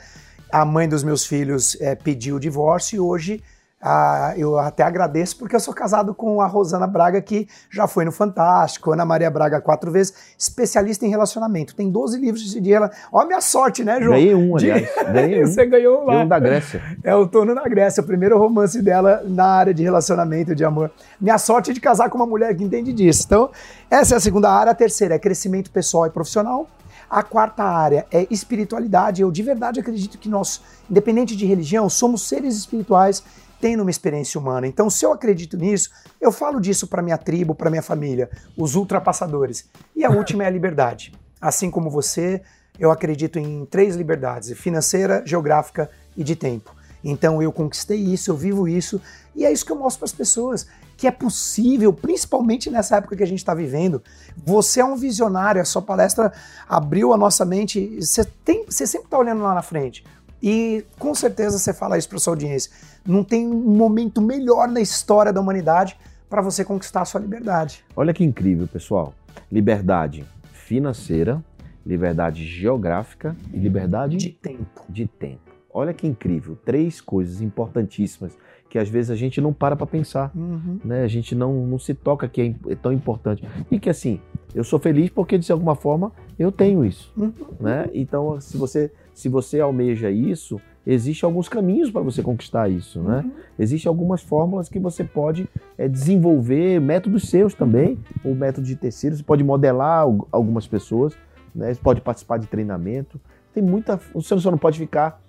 A 0.50 0.64
mãe 0.64 0.88
dos 0.88 1.04
meus 1.04 1.26
filhos 1.26 1.76
eh, 1.78 1.94
pediu 1.94 2.36
o 2.36 2.40
divórcio 2.40 2.96
e 2.96 3.00
hoje 3.00 3.42
ah, 3.80 4.34
eu 4.36 4.58
até 4.58 4.82
agradeço 4.82 5.36
porque 5.38 5.54
eu 5.54 5.60
sou 5.60 5.72
casado 5.72 6.12
com 6.12 6.40
a 6.40 6.46
Rosana 6.48 6.86
Braga, 6.86 7.22
que 7.22 7.46
já 7.70 7.86
foi 7.86 8.04
no 8.04 8.10
Fantástico, 8.10 8.90
Ana 8.92 9.04
Maria 9.04 9.30
Braga 9.30 9.60
quatro 9.60 9.92
vezes, 9.92 10.12
especialista 10.36 11.06
em 11.06 11.08
relacionamento. 11.10 11.76
Tem 11.76 11.88
12 11.88 12.18
livros 12.18 12.42
de 12.42 12.72
ela. 12.72 12.90
Olha 13.12 13.24
a 13.24 13.26
minha 13.28 13.40
sorte, 13.40 13.84
né, 13.84 14.00
João? 14.00 14.14
Ganhei 14.14 14.34
um, 14.34 14.56
De- 14.56 14.70
aliás. 14.72 15.12
Ganhei 15.12 15.42
um. 15.44 15.46
Você 15.46 15.66
ganhou 15.66 16.04
Ganhei 16.06 16.18
lá. 16.18 16.24
um 16.24 16.28
da 16.28 16.38
Grécia. 16.40 16.82
É 17.04 17.14
o 17.14 17.26
Tono 17.28 17.54
na 17.54 17.62
Grécia, 17.68 18.02
o 18.02 18.06
primeiro 18.06 18.36
romance 18.36 18.82
dela 18.82 19.22
na 19.24 19.46
área 19.46 19.72
de 19.72 19.82
relacionamento, 19.84 20.54
de 20.56 20.64
amor. 20.64 20.90
Minha 21.20 21.38
sorte 21.38 21.70
é 21.70 21.74
de 21.74 21.80
casar 21.80 22.10
com 22.10 22.18
uma 22.18 22.26
mulher 22.26 22.56
que 22.56 22.64
entende 22.64 22.92
disso. 22.92 23.22
Então, 23.26 23.50
essa 23.88 24.14
é 24.14 24.16
a 24.16 24.20
segunda 24.20 24.50
área. 24.50 24.72
A 24.72 24.74
terceira 24.74 25.14
é 25.14 25.18
crescimento 25.20 25.70
pessoal 25.70 26.06
e 26.06 26.10
profissional. 26.10 26.66
A 27.08 27.22
quarta 27.22 27.62
área 27.62 28.06
é 28.12 28.26
espiritualidade. 28.30 29.22
Eu 29.22 29.30
de 29.30 29.42
verdade 29.42 29.78
acredito 29.80 30.18
que 30.18 30.28
nós, 30.28 30.60
independente 30.90 31.36
de 31.36 31.46
religião, 31.46 31.88
somos 31.88 32.26
seres 32.28 32.56
espirituais 32.56 33.22
tendo 33.60 33.80
uma 33.82 33.90
experiência 33.90 34.40
humana. 34.40 34.66
Então, 34.66 34.88
se 34.88 35.04
eu 35.04 35.12
acredito 35.12 35.56
nisso, 35.56 35.90
eu 36.20 36.30
falo 36.30 36.60
disso 36.60 36.86
para 36.86 37.02
minha 37.02 37.18
tribo, 37.18 37.54
para 37.54 37.70
minha 37.70 37.82
família, 37.82 38.30
os 38.56 38.74
ultrapassadores. 38.74 39.68
E 39.94 40.04
a 40.04 40.10
última 40.10 40.44
é 40.44 40.46
a 40.46 40.50
liberdade. 40.50 41.12
Assim 41.40 41.70
como 41.70 41.90
você, 41.90 42.42
eu 42.78 42.90
acredito 42.90 43.38
em 43.38 43.64
três 43.66 43.96
liberdades: 43.96 44.56
financeira, 44.58 45.22
geográfica 45.24 45.90
e 46.16 46.22
de 46.22 46.36
tempo. 46.36 46.74
Então 47.02 47.40
eu 47.40 47.52
conquistei 47.52 47.98
isso, 47.98 48.30
eu 48.30 48.36
vivo 48.36 48.66
isso, 48.66 49.00
e 49.34 49.44
é 49.44 49.52
isso 49.52 49.64
que 49.64 49.72
eu 49.72 49.76
mostro 49.76 50.00
para 50.00 50.06
as 50.06 50.12
pessoas, 50.12 50.66
que 50.96 51.06
é 51.06 51.10
possível, 51.12 51.92
principalmente 51.92 52.68
nessa 52.70 52.96
época 52.96 53.16
que 53.16 53.22
a 53.22 53.26
gente 53.26 53.38
está 53.38 53.54
vivendo. 53.54 54.02
Você 54.44 54.80
é 54.80 54.84
um 54.84 54.96
visionário, 54.96 55.62
a 55.62 55.64
sua 55.64 55.80
palestra 55.80 56.32
abriu 56.68 57.12
a 57.12 57.16
nossa 57.16 57.44
mente, 57.44 58.00
você, 58.00 58.24
tem, 58.24 58.64
você 58.66 58.86
sempre 58.86 59.06
está 59.06 59.18
olhando 59.18 59.42
lá 59.42 59.54
na 59.54 59.62
frente. 59.62 60.04
E 60.42 60.84
com 60.98 61.14
certeza 61.14 61.58
você 61.58 61.72
fala 61.72 61.98
isso 61.98 62.08
para 62.08 62.18
sua 62.18 62.32
audiência. 62.32 62.70
Não 63.06 63.24
tem 63.24 63.46
um 63.46 63.76
momento 63.76 64.20
melhor 64.20 64.68
na 64.68 64.80
história 64.80 65.32
da 65.32 65.40
humanidade 65.40 65.96
para 66.28 66.42
você 66.42 66.64
conquistar 66.64 67.02
a 67.02 67.04
sua 67.04 67.20
liberdade. 67.20 67.84
Olha 67.96 68.12
que 68.12 68.24
incrível, 68.24 68.66
pessoal. 68.66 69.14
Liberdade 69.50 70.24
financeira, 70.52 71.42
liberdade 71.84 72.44
geográfica 72.44 73.34
e 73.52 73.56
liberdade 73.58 74.16
De 74.16 74.30
tempo. 74.30 74.82
de 74.88 75.06
tempo. 75.06 75.40
Olha 75.72 75.94
que 75.94 76.06
incrível. 76.06 76.56
Três 76.64 77.00
coisas 77.00 77.40
importantíssimas 77.40 78.36
que 78.68 78.78
às 78.78 78.88
vezes 78.88 79.10
a 79.10 79.16
gente 79.16 79.40
não 79.40 79.52
para 79.52 79.74
para 79.74 79.86
pensar. 79.86 80.30
Uhum. 80.34 80.78
Né? 80.84 81.02
A 81.02 81.08
gente 81.08 81.34
não, 81.34 81.66
não 81.66 81.78
se 81.78 81.94
toca 81.94 82.28
que 82.28 82.40
é, 82.40 82.72
é 82.72 82.74
tão 82.74 82.92
importante. 82.92 83.42
E 83.70 83.78
que 83.78 83.88
assim, 83.88 84.20
eu 84.54 84.62
sou 84.62 84.78
feliz 84.78 85.08
porque 85.10 85.38
de 85.38 85.50
alguma 85.50 85.74
forma 85.74 86.12
eu 86.38 86.52
tenho 86.52 86.84
isso. 86.84 87.12
Uhum. 87.16 87.32
Né? 87.58 87.88
Então, 87.94 88.40
se 88.40 88.56
você, 88.56 88.92
se 89.18 89.28
você 89.28 89.60
almeja 89.60 90.10
isso, 90.10 90.60
existem 90.86 91.26
alguns 91.26 91.48
caminhos 91.48 91.90
para 91.90 92.00
você 92.02 92.22
conquistar 92.22 92.68
isso. 92.68 93.00
Né? 93.02 93.22
Uhum. 93.24 93.32
Existem 93.58 93.88
algumas 93.88 94.22
fórmulas 94.22 94.68
que 94.68 94.78
você 94.78 95.02
pode 95.02 95.48
é, 95.76 95.88
desenvolver, 95.88 96.80
métodos 96.80 97.28
seus 97.28 97.52
também, 97.54 97.98
ou 98.24 98.34
métodos 98.34 98.68
de 98.68 98.76
terceiros, 98.76 99.18
você 99.18 99.24
pode 99.24 99.42
modelar 99.42 100.00
al- 100.02 100.28
algumas 100.30 100.66
pessoas, 100.66 101.14
né? 101.54 101.74
Você 101.74 101.80
pode 101.80 102.00
participar 102.00 102.38
de 102.38 102.46
treinamento. 102.46 103.20
Tem 103.52 103.62
muita. 103.62 103.98
Você 104.14 104.38
só 104.38 104.50
não 104.50 104.58
pode 104.58 104.78
ficar 104.78 105.20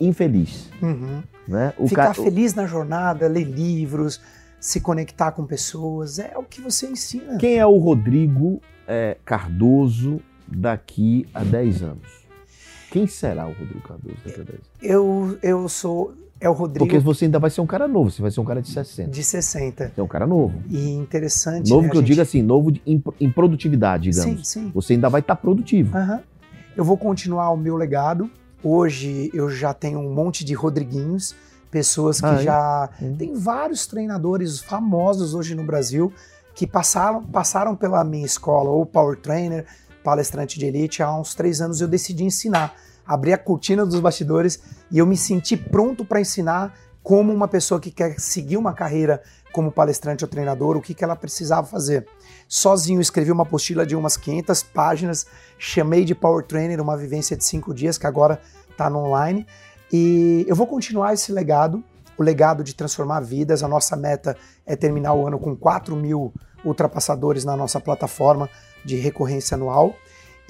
infeliz. 0.00 0.70
Uhum. 0.82 1.22
Né? 1.46 1.72
O 1.78 1.86
Ficar 1.88 2.08
ca- 2.08 2.14
feliz 2.14 2.54
na 2.54 2.66
jornada, 2.66 3.26
ler 3.28 3.44
livros, 3.44 4.20
se 4.60 4.80
conectar 4.80 5.30
com 5.32 5.44
pessoas, 5.46 6.18
é 6.18 6.32
o 6.36 6.42
que 6.42 6.60
você 6.60 6.86
ensina. 6.88 7.36
Quem 7.38 7.56
é 7.58 7.66
o 7.66 7.76
Rodrigo 7.78 8.60
é, 8.86 9.16
Cardoso 9.24 10.20
daqui 10.46 11.26
a 11.32 11.44
10 11.44 11.82
anos? 11.82 12.27
Quem 12.90 13.06
será 13.06 13.46
o 13.46 13.52
Rodrigo 13.52 13.80
Cardoso 13.80 14.16
daqui 14.24 14.40
a 14.40 14.44
10 14.44 14.48
anos? 14.48 14.66
Eu, 14.82 15.38
eu 15.42 15.68
sou. 15.68 16.14
É 16.40 16.48
o 16.48 16.52
Rodrigo 16.52 16.86
Porque 16.86 16.98
você 17.00 17.24
ainda 17.24 17.38
vai 17.40 17.50
ser 17.50 17.60
um 17.60 17.66
cara 17.66 17.88
novo, 17.88 18.10
você 18.12 18.22
vai 18.22 18.30
ser 18.30 18.38
um 18.40 18.44
cara 18.44 18.62
de 18.62 18.68
60. 18.70 19.10
de 19.10 19.24
60. 19.24 19.88
Você 19.92 20.00
é 20.00 20.04
um 20.04 20.06
cara 20.06 20.24
novo. 20.26 20.62
E 20.70 20.90
interessante. 20.90 21.68
Novo 21.68 21.82
né, 21.82 21.90
que 21.90 21.96
eu 21.96 22.06
gente- 22.06 22.20
assim, 22.20 22.42
novo 22.42 22.70
de- 22.70 22.80
em, 22.86 23.02
em 23.20 23.28
produtividade, 23.30 24.10
digamos. 24.10 24.46
Sim, 24.48 24.62
sim. 24.66 24.70
Você 24.72 24.92
ainda 24.92 25.08
vai 25.08 25.20
estar 25.20 25.34
produtivo. 25.34 25.96
Aham. 25.96 26.20
Eu 26.76 26.84
vou 26.84 26.96
continuar 26.96 27.50
o 27.50 27.56
meu 27.56 27.74
legado. 27.76 28.30
Hoje 28.62 29.30
eu 29.34 29.50
já 29.50 29.74
tenho 29.74 29.98
um 29.98 30.12
monte 30.14 30.44
de 30.44 30.54
Rodriguinhos, 30.54 31.34
pessoas 31.72 32.20
que 32.20 32.26
Ah, 32.26 32.34
é? 32.34 32.42
já. 32.42 32.90
Hum. 33.02 33.16
Tem 33.16 33.34
vários 33.34 33.86
treinadores 33.88 34.60
famosos 34.60 35.34
hoje 35.34 35.56
no 35.56 35.64
Brasil 35.64 36.12
que 36.54 36.68
passaram, 36.68 37.22
passaram 37.24 37.74
pela 37.74 38.02
minha 38.04 38.24
escola, 38.26 38.70
ou 38.70 38.86
Power 38.86 39.16
Trainer, 39.16 39.64
palestrante 40.02 40.58
de 40.58 40.66
elite. 40.66 41.02
Há 41.02 41.14
uns 41.14 41.34
três 41.34 41.60
anos 41.60 41.80
eu 41.80 41.88
decidi 41.88 42.24
ensinar. 42.24 42.74
Abri 43.06 43.32
a 43.32 43.38
cortina 43.38 43.86
dos 43.86 44.00
bastidores 44.00 44.60
e 44.90 44.98
eu 44.98 45.06
me 45.06 45.16
senti 45.16 45.56
pronto 45.56 46.04
para 46.04 46.20
ensinar 46.20 46.74
como 47.02 47.32
uma 47.32 47.48
pessoa 47.48 47.80
que 47.80 47.90
quer 47.90 48.20
seguir 48.20 48.58
uma 48.58 48.74
carreira 48.74 49.22
como 49.50 49.72
palestrante 49.72 50.24
ou 50.24 50.28
treinador, 50.28 50.76
o 50.76 50.82
que, 50.82 50.92
que 50.92 51.02
ela 51.02 51.16
precisava 51.16 51.66
fazer. 51.66 52.06
Sozinho 52.46 53.00
escrevi 53.00 53.32
uma 53.32 53.44
apostila 53.44 53.86
de 53.86 53.96
umas 53.96 54.16
500 54.16 54.62
páginas, 54.62 55.26
chamei 55.58 56.04
de 56.04 56.14
Power 56.14 56.44
Trainer, 56.44 56.80
uma 56.82 56.96
vivência 56.96 57.36
de 57.36 57.44
cinco 57.44 57.72
dias 57.72 57.96
que 57.96 58.06
agora 58.06 58.40
está 58.70 58.90
no 58.90 58.98
online. 58.98 59.46
E 59.90 60.44
eu 60.46 60.54
vou 60.54 60.66
continuar 60.66 61.14
esse 61.14 61.32
legado, 61.32 61.82
o 62.18 62.22
legado 62.22 62.62
de 62.62 62.74
transformar 62.74 63.20
vidas. 63.20 63.62
A 63.62 63.68
nossa 63.68 63.96
meta 63.96 64.36
é 64.66 64.76
terminar 64.76 65.14
o 65.14 65.26
ano 65.26 65.38
com 65.38 65.56
4 65.56 65.96
mil 65.96 66.32
ultrapassadores 66.64 67.44
na 67.44 67.56
nossa 67.56 67.80
plataforma 67.80 68.50
de 68.84 68.96
recorrência 68.96 69.54
anual. 69.54 69.94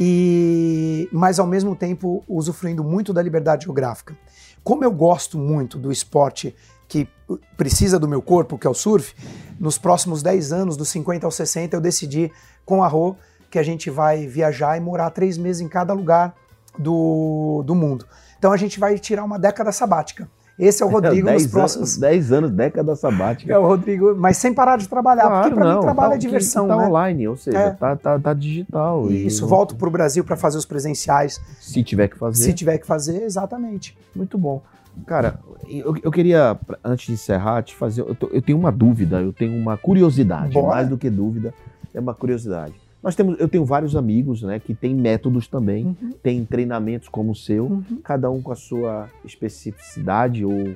E, 0.01 1.09
mas 1.13 1.39
ao 1.39 1.47
mesmo 1.47 1.75
tempo 1.75 2.23
usufruindo 2.29 2.85
muito 2.85 3.13
da 3.13 3.21
liberdade 3.21 3.65
geográfica. 3.65 4.17
Como 4.63 4.85
eu 4.85 4.93
gosto 4.93 5.39
muito 5.39 5.79
do 5.79 5.91
esporte 5.91 6.55
que 6.87 7.09
precisa 7.57 7.99
do 7.99 8.09
meu 8.09 8.23
corpo, 8.23 8.57
que 8.57 8.67
é 8.67 8.71
o 8.71 8.75
surf, 8.75 9.15
nos 9.59 9.77
próximos 9.77 10.23
10 10.23 10.53
anos, 10.53 10.77
dos 10.77 10.89
50 10.89 11.27
aos 11.27 11.35
60, 11.35 11.77
eu 11.77 11.81
decidi 11.81 12.31
com 12.65 12.83
a 12.83 12.89
Rô 12.89 13.17
que 13.51 13.59
a 13.59 13.63
gente 13.63 13.91
vai 13.91 14.27
viajar 14.27 14.77
e 14.77 14.81
morar 14.81 15.11
três 15.11 15.37
meses 15.37 15.61
em 15.61 15.69
cada 15.69 15.93
lugar 15.93 16.35
do, 16.79 17.63
do 17.67 17.75
mundo. 17.75 18.07
Então 18.39 18.53
a 18.53 18.57
gente 18.57 18.79
vai 18.79 18.99
tirar 18.99 19.25
uma 19.25 19.39
década 19.39 19.73
sabática. 19.73 20.31
Esse 20.59 20.83
é 20.83 20.87
o 20.87 20.89
Rodrigo 20.89 21.17
nos 21.31 21.43
Dez 21.43 21.47
próximos. 21.47 21.91
anos, 21.91 21.99
10 21.99 22.33
anos, 22.33 22.51
década 22.51 22.97
sabática. 22.97 23.53
É 23.53 23.59
o 23.59 23.67
Rodrigo, 23.67 24.15
mas 24.17 24.37
sem 24.39 24.53
parar 24.53 24.77
de 24.77 24.89
trabalhar, 24.89 25.31
porque 25.43 25.55
pra 25.55 25.75
mim 25.75 25.81
trabalho 25.81 26.11
tá, 26.11 26.15
é 26.17 26.19
diversão, 26.19 26.67
tá 26.67 26.77
né? 26.77 26.87
online, 26.87 27.29
ou 27.29 27.37
seja, 27.37 27.59
É. 27.59 27.71
tá, 27.71 27.95
tá, 27.95 28.19
tá 28.19 28.35
digital. 28.35 29.09
e 29.11 29.27
Isso, 29.27 29.43
não- 29.43 29.49
volto 29.49 29.77
pro 29.77 29.89
Brasil 29.91 30.25
para 30.25 30.37
fazer 30.37 30.59
os 30.59 30.65
presenciais, 30.65 31.41
Se 31.61 31.83
tiver 31.85 32.09
que 32.09 32.19
fazer. 32.19 32.43
se 32.43 32.53
tiver 32.53 32.79
que 32.79 32.87
fazer, 32.87 33.23
exatamente. 33.23 33.97
Muito 34.15 34.37
bom. 34.37 34.61
Cara, 35.07 35.39
eu, 35.69 35.95
eu 36.03 36.11
queria, 36.11 36.59
antes 36.83 37.07
de 37.07 37.13
encerrar, 37.13 37.63
te 37.63 37.77
fazer. 37.77 38.01
Eu, 38.01 38.15
tô- 38.17 38.29
eu 38.33 38.43
tenho 38.43 38.59
uma 38.59 38.73
dúvida, 38.73 39.21
eu 39.21 39.33
tenho 39.33 39.57
uma 39.57 39.77
curiosidade. 39.77 40.53
Bora. 40.55 40.75
Mais 40.75 40.89
do 40.89 40.99
que 40.99 41.09
dúvida, 41.09 41.55
é 41.95 42.01
uma 42.01 42.15
curiosidade. 42.15 42.75
Nós 43.03 43.15
temos, 43.15 43.39
eu 43.39 43.49
tenho 43.49 43.65
vários 43.65 43.95
amigos, 43.95 44.43
né, 44.43 44.59
que 44.59 44.75
têm 44.75 44.95
métodos 44.95 45.47
também, 45.47 45.85
Uhum. 45.87 46.13
têm 46.23 46.45
treinamentos 46.45 47.09
como 47.09 47.31
o 47.33 47.35
seu, 47.35 47.67
Uhum. 47.67 48.01
cada 48.03 48.29
um 48.31 48.43
com 48.43 48.51
a 48.53 48.57
sua 48.57 49.09
especificidade 49.25 50.45
ou 50.45 50.75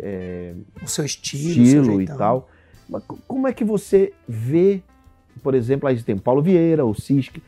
é, 0.00 0.54
O 0.82 0.88
seu 0.88 1.04
estilo, 1.04 1.42
o 1.50 1.54
seu 1.54 1.62
estilo 1.82 2.02
e 2.02 2.06
tal. 2.06 2.48
Mas 2.88 3.02
co- 3.04 3.18
como 3.28 3.46
é 3.46 3.52
que 3.52 3.64
você 3.64 4.12
vê, 4.28 4.82
por 5.42 5.54
exemplo, 5.54 5.88
aí 5.88 6.00
tem 6.02 6.16
o 6.16 6.20
Paulo 6.20 6.42
Vieira, 6.42 6.84
o 6.84 6.94
Cisque, 6.94 7.40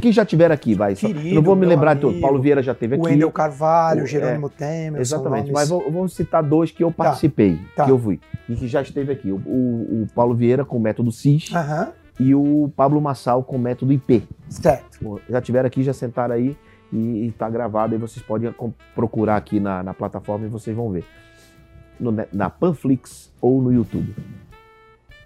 que 0.00 0.12
já 0.12 0.22
tiveram 0.24 0.54
aqui, 0.54 0.74
vai. 0.74 0.94
só- 0.94 1.06
Querido, 1.06 1.34
não 1.34 1.42
vou 1.42 1.56
me 1.56 1.64
lembrar 1.66 1.94
de 1.94 2.00
todos. 2.02 2.14
amigo, 2.16 2.26
Paulo 2.26 2.42
Vieira 2.42 2.62
já 2.62 2.74
teve 2.74 2.96
O 2.96 3.00
aqui. 3.00 3.12
Wendel 3.12 3.30
Carvalho, 3.32 4.00
O- 4.00 4.04
o 4.04 4.06
Jerônimo 4.06 4.48
Temer, 4.50 5.00
Exatamente, 5.00 5.50
mas 5.52 5.68
vou, 5.70 5.90
vou 5.90 6.06
citar 6.08 6.42
dois 6.42 6.70
que 6.70 6.84
eu 6.84 6.90
participei, 6.92 7.58
tá. 7.74 7.84
que 7.86 7.90
eu 7.90 7.98
fui, 7.98 8.20
e 8.48 8.54
que 8.54 8.68
já 8.68 8.82
esteve 8.82 9.12
aqui. 9.12 9.30
O, 9.32 9.36
o- 9.36 10.02
o 10.02 10.06
Paulo 10.14 10.34
Vieira 10.34 10.64
com 10.66 10.76
o 10.76 10.80
método 10.80 11.10
CIS 11.10 11.50
Aham, 11.54 11.92
e 12.18 12.34
o 12.34 12.70
Pablo 12.76 13.00
Massal 13.00 13.42
com 13.44 13.56
o 13.56 13.58
método 13.58 13.92
IP. 13.92 14.26
certo. 14.48 15.20
Já 15.28 15.40
tiveram 15.40 15.66
aqui, 15.66 15.82
já 15.82 15.92
sentaram 15.92 16.34
aí 16.34 16.56
e 16.92 17.26
está 17.26 17.48
gravado, 17.50 17.94
aí 17.94 18.00
vocês 18.00 18.24
podem 18.24 18.54
procurar 18.94 19.36
aqui 19.36 19.58
na, 19.60 19.82
na 19.82 19.92
plataforma 19.92 20.46
e 20.46 20.48
vocês 20.48 20.74
vão 20.76 20.90
ver. 20.90 21.04
No 21.98 22.10
net- 22.12 22.28
na 22.34 22.48
Panflix 22.50 23.32
ou 23.40 23.60
no 23.60 23.72
YouTube. 23.72 24.14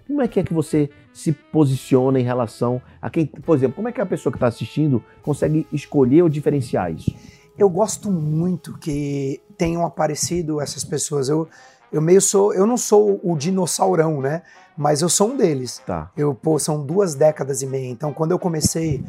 Como 0.07 0.21
é 0.21 0.27
que 0.27 0.39
é 0.39 0.43
que 0.43 0.53
você 0.53 0.89
se 1.13 1.31
posiciona 1.31 2.19
em 2.19 2.23
relação 2.23 2.81
a 3.01 3.09
quem, 3.09 3.25
por 3.25 3.55
exemplo, 3.55 3.75
como 3.75 3.87
é 3.87 3.91
que 3.91 4.01
a 4.01 4.05
pessoa 4.05 4.31
que 4.31 4.37
está 4.37 4.47
assistindo 4.47 5.01
consegue 5.21 5.65
escolher 5.71 6.21
ou 6.23 6.29
diferenciar 6.29 6.91
isso? 6.91 7.13
Eu 7.57 7.69
gosto 7.69 8.11
muito 8.11 8.77
que 8.77 9.41
tenham 9.57 9.85
aparecido 9.85 10.59
essas 10.59 10.83
pessoas. 10.83 11.29
Eu, 11.29 11.47
eu 11.91 12.01
meio 12.01 12.21
sou, 12.21 12.53
eu 12.53 12.65
não 12.65 12.77
sou 12.77 13.19
o 13.23 13.35
dinossaurão, 13.37 14.21
né? 14.21 14.41
Mas 14.77 15.01
eu 15.01 15.09
sou 15.09 15.29
um 15.31 15.37
deles. 15.37 15.81
Tá. 15.85 16.09
Eu, 16.15 16.33
pô, 16.33 16.57
são 16.57 16.83
duas 16.83 17.13
décadas 17.13 17.61
e 17.61 17.65
meia. 17.67 17.89
Então, 17.89 18.13
quando 18.13 18.31
eu 18.31 18.39
comecei, 18.39 19.03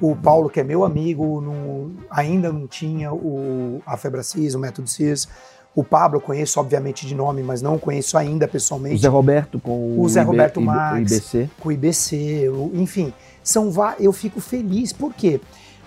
o 0.00 0.14
Paulo, 0.14 0.48
que 0.48 0.60
é 0.60 0.64
meu 0.64 0.84
amigo, 0.84 1.40
não- 1.40 1.90
ainda 2.08 2.52
não 2.52 2.66
tinha 2.66 3.12
o, 3.12 3.82
a 3.84 3.96
Febracis, 3.96 4.54
o 4.54 4.58
método 4.58 4.88
CIS. 4.88 5.28
O 5.74 5.84
Pablo 5.84 6.16
eu 6.18 6.20
conheço, 6.20 6.58
obviamente, 6.58 7.06
de 7.06 7.14
nome, 7.14 7.42
mas 7.42 7.60
não 7.60 7.78
conheço 7.78 8.16
ainda 8.16 8.46
O 8.46 8.48
pessoalmente. 8.48 9.00
Zé 9.02 9.08
Roberto 9.08 9.60
com 9.60 9.72
o, 9.72 10.00
O 10.00 10.08
Zé 10.08 10.20
IB 10.22 10.30
Roberto 10.30 10.56
IB 10.60 10.66
Marques. 10.66 11.12
IBC. 11.12 11.50
com 11.60 11.68
o 11.68 11.72
IBC, 11.72 12.48
o- 12.48 12.70
enfim, 12.74 13.12
são 13.42 13.70
eu 14.00 14.12
fico 14.12 14.40
feliz. 14.40 14.92
Por 14.92 15.12
quê? 15.12 15.40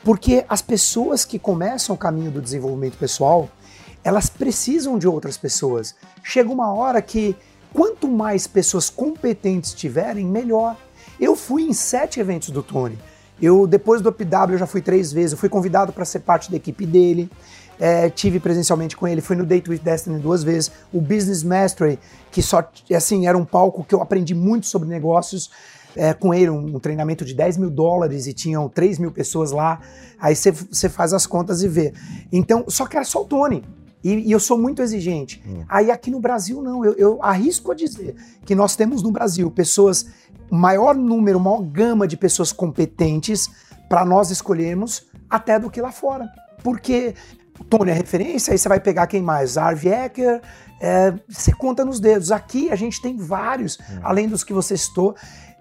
Porque 0.04 0.46
as 0.48 0.62
pessoas 0.62 1.26
que 1.26 1.40
começam 1.40 1.96
o 1.96 1.98
caminho 1.98 2.32
do 2.32 2.42
desenvolvimento 2.42 2.98
pessoal, 2.98 3.50
elas 4.04 4.30
precisam 4.30 4.98
de 4.98 5.08
outras 5.08 5.38
pessoas. 5.38 5.96
Chega 6.24 6.50
uma 6.52 6.74
hora 6.74 7.02
que 7.02 7.36
quanto 7.74 8.08
mais 8.08 8.48
pessoas 8.48 8.90
competentes 8.90 9.74
tiverem, 9.74 10.26
melhor. 10.26 10.76
Eu 11.20 11.36
fui 11.36 11.64
em 11.64 11.74
sete 11.74 12.20
eventos 12.20 12.50
do 12.50 12.64
Tony. 12.64 12.98
Eu 13.42 13.66
depois 13.66 14.02
do 14.02 14.10
UpW 14.10 14.54
eu 14.54 14.58
já 14.58 14.68
fui 14.68 14.82
três 14.82 15.12
vezes. 15.12 15.32
Eu 15.34 15.38
fui 15.38 15.50
convidado 15.50 15.92
para 15.94 16.06
ser 16.06 16.20
parte 16.20 16.50
da 16.50 16.58
equipe 16.58 16.86
dele. 16.86 17.30
É, 17.80 18.10
tive 18.12 18.40
presencialmente 18.40 18.96
com 18.96 19.08
ele, 19.08 19.22
fui 19.22 19.36
no 19.36 19.44
Date 19.44 19.68
with 19.68 19.80
Destiny 19.80 20.20
duas 20.20 20.44
vezes, 20.44 20.72
o 20.94 21.02
Business 21.02 21.42
Mastery, 21.42 21.98
que 22.32 22.40
só 22.44 22.64
assim 22.96 23.26
era 23.26 23.36
um 23.36 23.44
palco 23.44 23.84
que 23.84 23.96
eu 23.96 24.04
aprendi 24.04 24.36
muito 24.36 24.68
sobre 24.68 24.88
negócios 24.88 25.50
é, 25.96 26.14
com 26.14 26.32
ele, 26.32 26.52
um, 26.52 26.76
um 26.76 26.80
treinamento 26.80 27.26
de 27.26 27.34
10 27.34 27.58
mil 27.58 27.72
dólares 27.72 28.28
e 28.28 28.34
tinham 28.34 28.70
3 28.70 29.00
mil 29.00 29.12
pessoas 29.12 29.52
lá. 29.52 29.82
Aí 30.20 30.36
você- 30.36 30.90
faz 30.90 31.12
as 31.12 31.26
contas 31.26 31.64
e 31.64 31.68
vê. 31.68 31.92
Então, 32.32 32.66
só 32.68 32.86
que 32.86 32.96
era 32.96 33.04
só 33.06 33.24
o 33.24 33.26
Tony. 33.26 33.64
E, 34.04 34.30
e 34.30 34.32
eu 34.32 34.40
sou 34.40 34.58
muito 34.58 34.82
exigente. 34.82 35.44
Hum. 35.46 35.64
Aí 35.70 35.92
aqui 35.92 36.10
no 36.10 36.20
Brasil, 36.20 36.62
não. 36.62 36.84
Eu, 36.84 36.94
eu 36.94 37.24
arrisco 37.24 37.72
a 37.72 37.76
dizer 37.76 38.16
que 38.46 38.56
nós 38.56 38.76
temos 38.76 39.04
no 39.04 39.12
Brasil 39.12 39.50
pessoas, 39.52 40.08
maior 40.50 40.96
número, 40.96 41.40
maior 41.40 41.62
gama 41.62 42.08
de 42.08 42.18
pessoas 42.18 42.52
competentes 42.52 43.50
para 43.88 44.06
nós 44.06 44.32
escolhermos 44.32 45.06
até 45.30 45.60
do 45.60 45.70
que 45.70 45.82
lá 45.82 45.92
fora. 45.92 46.30
Porque 46.64 47.14
o 47.60 47.64
Tony 47.64 47.92
é 47.92 47.94
referência, 47.94 48.52
aí 48.52 48.58
você 48.58 48.68
vai 48.68 48.80
pegar 48.80 49.08
quem 49.08 49.22
mais? 49.22 49.58
Harvey 49.58 49.94
Ecker, 49.94 50.42
é, 50.80 51.14
você 51.30 51.54
conta 51.54 51.86
nos 51.86 52.00
dedos. 52.00 52.32
Aqui 52.32 52.72
a 52.72 52.76
gente 52.76 53.02
tem 53.02 53.16
vários, 53.16 53.78
além 54.02 54.28
dos 54.28 54.44
que 54.44 54.54
você 54.54 54.76
citou. 54.76 55.16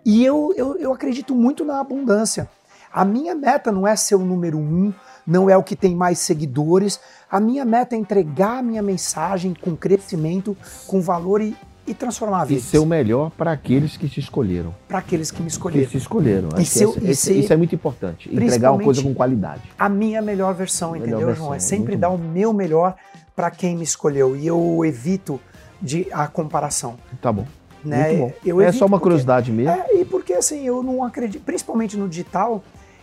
E 0.05 0.25
eu, 0.25 0.53
eu, 0.57 0.77
eu 0.79 0.93
acredito 0.93 1.35
muito 1.35 1.65
na 1.65 1.81
abundância. 1.81 2.49
A 2.93 3.05
minha 3.05 3.35
meta 3.35 3.71
não 3.71 3.87
é 3.87 3.95
ser 3.95 4.15
o 4.15 4.25
número 4.25 4.59
um, 4.59 4.93
não 5.27 5.49
é 5.51 5.57
o 5.57 5.63
que 5.63 5.77
tem 5.77 5.95
mais 5.95 6.19
seguidores. 6.19 7.01
A 7.31 7.39
minha 7.41 7.65
meta 7.65 7.95
é 7.95 7.99
entregar 7.99 8.59
a 8.59 8.63
minha 8.63 8.83
mensagem 8.83 9.55
com 9.61 9.77
crescimento, 9.77 10.57
com 10.87 11.01
valor 11.01 11.41
e, 11.41 11.57
e 11.87 11.95
transformar 11.95 12.43
a 12.43 12.53
E 12.53 12.61
ser 12.61 12.79
o 12.79 12.87
melhor 12.87 13.31
para 13.31 13.53
aqueles 13.53 13.97
que 13.97 14.09
te 14.09 14.21
escolheram. 14.21 14.75
Para 14.89 14.99
aqueles 14.99 15.31
que 15.31 15.39
me 15.43 15.47
Que 15.49 15.53
escolheram. 15.53 15.89
te 15.89 15.97
escolheram. 15.97 16.49
E 16.51 16.55
que 16.55 16.63
esse- 16.63 16.85
e 16.85 17.11
esse- 17.11 17.15
ser- 17.27 17.35
isso 17.39 17.53
é 17.53 17.57
muito 17.57 17.75
importante. 17.75 18.29
Entregar 18.33 18.73
uma 18.73 18.83
coisa 18.83 19.03
com 19.03 19.15
qualidade. 19.15 19.63
a 19.79 19.89
minha 19.89 20.21
melhor 20.23 20.55
versão, 20.55 20.93
Melhor 20.93 21.07
entendeu, 21.09 21.27
versão, 21.27 21.45
João? 21.47 21.55
É 21.55 21.59
sempre 21.59 21.97
dar 21.97 22.09
bom. 22.11 22.17
o 22.17 22.19
meu 22.19 22.53
melhor 22.53 22.95
para 23.37 23.51
quem 23.51 23.77
me 23.77 23.85
escolheu. 23.85 24.37
E 24.37 24.47
eu 24.47 24.85
evito 24.85 25.41
de 25.81 26.07
a 26.13 26.27
comparação. 26.27 26.97
Tá 27.23 27.33
bom. 27.33 27.47
Né? 27.83 28.13
Muito 28.13 28.55
bom. 28.55 28.61
É 28.61 28.73
só 28.73 28.85
uma 28.85 28.99
porque- 28.99 29.03
curiosidade 29.05 29.51
mesmo. 29.51 29.73
É, 29.73 29.95
e 30.01 30.05
porque 30.05 30.35
assim, 30.35 30.67
eu 30.67 30.83
não 30.83 31.03
acredito, 31.03 31.43
principalmente 31.43 31.97
no 31.97 32.07
digital, 32.09 32.63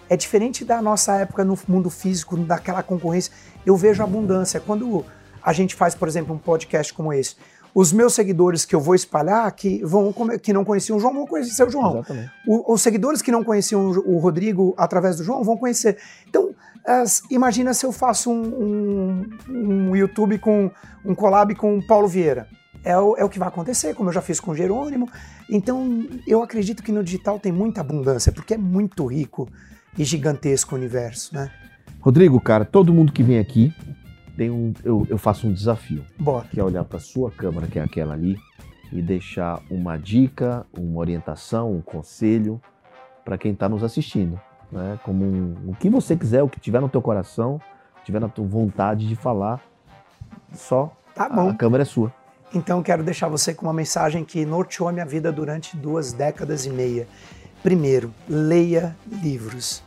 é 0.09 0.15
diferente 0.17 0.63
da 0.65 0.81
nossa 0.81 1.15
época 1.15 1.43
no 1.43 1.57
mundo 1.67 1.89
físico, 1.89 2.37
daquela 2.37 2.81
concorrência. 2.83 3.31
Eu 3.65 3.75
vejo 3.75 4.01
abundância. 4.03 4.59
Quando 4.59 5.03
a 5.43 5.53
gente 5.53 5.75
faz, 5.75 5.93
por 5.95 6.07
exemplo, 6.07 6.33
um 6.35 6.37
podcast 6.37 6.93
como 6.93 7.11
esse, 7.13 7.35
os 7.75 7.91
meus 7.93 8.13
seguidores 8.13 8.65
que 8.65 8.73
eu 8.73 8.79
vou 8.79 8.95
espalhar, 8.95 9.51
que, 9.51 9.83
vão, 9.85 10.13
que 10.41 10.51
não 10.51 10.65
conheciam 10.65 10.97
o 10.97 10.99
João, 10.99 11.13
vão 11.13 11.27
conhecer 11.27 11.63
o 11.63 11.69
João. 11.69 12.03
O- 12.47 12.73
os 12.73 12.81
seguidores 12.81 13.21
que 13.21 13.31
não 13.31 13.43
conheciam 13.43 13.91
o 13.91 14.15
o 14.15 14.17
Rodrigo 14.19 14.73
através 14.77 15.17
do 15.17 15.23
João 15.23 15.43
vão 15.43 15.55
conhecer. 15.57 15.97
Então, 16.27 16.51
as- 16.85 17.21
imagina 17.29 17.73
se 17.73 17.85
eu 17.85 17.91
faço 17.91 18.31
um, 18.31 19.25
um- 19.49 19.89
um 19.89 19.95
YouTube 19.95 20.39
com 20.39 20.71
um 21.05 21.13
collab 21.13 21.53
com 21.55 21.77
o 21.77 21.85
Paulo 21.85 22.07
Vieira. 22.07 22.47
É 22.83 22.97
o, 22.97 23.15
é 23.17 23.23
o 23.23 23.29
que 23.29 23.37
vai 23.37 23.49
acontecer, 23.49 23.93
como 23.93 24.09
eu 24.09 24.13
já 24.13 24.21
fiz 24.21 24.39
com 24.39 24.51
o 24.51 24.55
Jerônimo. 24.55 25.09
Então, 25.49 26.07
eu 26.25 26.41
acredito 26.41 26.81
que 26.81 26.91
no 26.91 27.03
digital 27.03 27.37
tem 27.39 27.51
muita 27.51 27.81
abundância, 27.81 28.31
porque 28.31 28.53
é 28.53 28.57
muito 28.57 29.05
rico 29.05 29.47
e 29.97 30.03
gigantesco 30.03 30.75
universo, 30.75 31.33
né? 31.35 31.51
Rodrigo, 31.99 32.39
cara, 32.39 32.63
todo 32.65 32.93
mundo 32.93 33.11
que 33.11 33.23
vem 33.23 33.39
aqui 33.39 33.73
tem 34.37 34.49
um. 34.51 34.73
Eu, 34.83 35.05
eu 35.09 35.17
faço 35.17 35.47
um 35.47 35.53
desafio, 35.53 36.05
Bora. 36.19 36.47
que 36.49 36.59
é 36.59 36.63
olhar 36.63 36.83
para 36.83 36.99
sua 36.99 37.31
câmera, 37.31 37.67
que 37.67 37.79
é 37.79 37.81
aquela 37.83 38.13
ali, 38.13 38.37
e 38.91 39.01
deixar 39.01 39.59
uma 39.69 39.97
dica, 39.97 40.65
uma 40.77 40.99
orientação, 40.99 41.71
um 41.73 41.81
conselho 41.81 42.61
para 43.25 43.37
quem 43.37 43.51
está 43.51 43.67
nos 43.67 43.83
assistindo. 43.83 44.39
Né? 44.71 44.99
Como 45.03 45.25
um- 45.25 45.69
o 45.71 45.75
que 45.75 45.89
você 45.89 46.15
quiser, 46.15 46.43
o 46.43 46.49
que 46.49 46.59
tiver 46.59 46.79
no 46.79 46.87
teu 46.89 47.01
coração, 47.01 47.59
tiver 48.05 48.19
na 48.21 48.29
tua 48.29 48.45
vontade 48.45 49.07
de 49.07 49.15
falar, 49.15 49.59
só 50.53 50.95
Tá 51.15 51.25
a- 51.25 51.29
bom. 51.29 51.49
a 51.49 51.53
câmera 51.53 51.81
é 51.81 51.85
sua. 51.85 52.13
Então 52.53 52.81
quero 52.81 53.03
deixar 53.03 53.27
você 53.27 53.53
com 53.53 53.65
uma 53.65 53.73
mensagem 53.73 54.23
que 54.23 54.45
norteou 54.45 54.87
a 54.87 54.91
minha 54.93 55.05
vida 55.05 55.31
durante 55.31 55.75
duas 55.75 56.13
décadas 56.13 56.65
e 56.65 56.69
meia. 56.69 57.05
Primeiro, 57.61 58.13
leia 58.29 58.95
livros. 59.21 59.83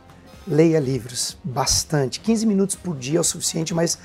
Leia 0.47 0.79
livros, 0.79 1.37
bastante. 1.43 2.19
15 2.19 2.47
minutos 2.47 2.75
por 2.75 2.97
dia 2.97 3.19
é 3.19 3.21
o 3.21 3.23
suficiente, 3.23 3.75
mas 3.75 3.99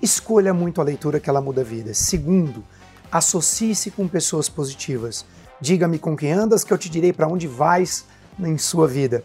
escolha 0.00 0.54
muito 0.54 0.80
a 0.80 0.84
leitura 0.84 1.20
que 1.20 1.28
ela 1.28 1.40
muda 1.40 1.60
a 1.60 1.64
vida. 1.64 1.92
Segundo, 1.92 2.64
associe-se 3.10 3.90
com 3.90 4.08
pessoas 4.08 4.48
positivas. 4.48 5.26
Diga-me 5.60 5.98
com 5.98 6.16
quem 6.16 6.32
andas, 6.32 6.64
que 6.64 6.72
eu 6.72 6.78
te 6.78 6.88
direi 6.88 7.12
para 7.12 7.28
onde 7.28 7.46
vais 7.46 8.06
em 8.40 8.56
sua 8.56 8.88
vida. 8.88 9.22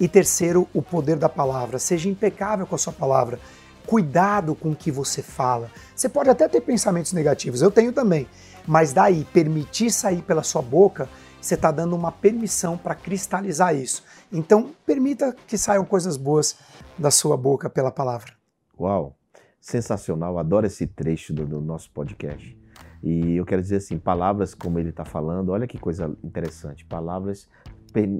E 0.00 0.08
terceiro, 0.08 0.66
o 0.72 0.80
poder 0.80 1.16
da 1.16 1.28
palavra. 1.28 1.78
Seja 1.78 2.08
impecável 2.08 2.66
com 2.66 2.74
a 2.74 2.78
sua 2.78 2.94
palavra. 2.94 3.38
Cuidado 3.86 4.54
com 4.54 4.70
o 4.70 4.76
que 4.76 4.90
você 4.90 5.22
fala. 5.22 5.70
Você 5.94 6.08
pode 6.08 6.30
até 6.30 6.48
ter 6.48 6.62
pensamentos 6.62 7.12
negativos, 7.12 7.60
eu 7.60 7.70
tenho 7.70 7.92
também. 7.92 8.26
Mas 8.66 8.92
daí, 8.92 9.24
permitir 9.32 9.92
sair 9.92 10.22
pela 10.22 10.42
sua 10.42 10.62
boca, 10.62 11.08
você 11.46 11.54
está 11.54 11.70
dando 11.70 11.94
uma 11.94 12.10
permissão 12.12 12.76
para 12.76 12.94
cristalizar 12.94 13.74
isso. 13.74 14.02
Então, 14.32 14.70
permita 14.84 15.34
que 15.46 15.56
saiam 15.56 15.84
coisas 15.84 16.16
boas 16.16 16.56
da 16.98 17.10
sua 17.10 17.36
boca 17.36 17.70
pela 17.70 17.90
palavra. 17.90 18.32
Uau, 18.78 19.16
sensacional, 19.60 20.38
adoro 20.38 20.66
esse 20.66 20.86
trecho 20.86 21.32
do, 21.32 21.46
do 21.46 21.60
nosso 21.60 21.90
podcast. 21.92 22.56
E 23.02 23.36
eu 23.36 23.44
quero 23.46 23.62
dizer 23.62 23.76
assim, 23.76 23.98
palavras 23.98 24.54
como 24.54 24.78
ele 24.78 24.90
está 24.90 25.04
falando, 25.04 25.50
olha 25.50 25.66
que 25.66 25.78
coisa 25.78 26.10
interessante. 26.24 26.84
Palavras, 26.84 27.48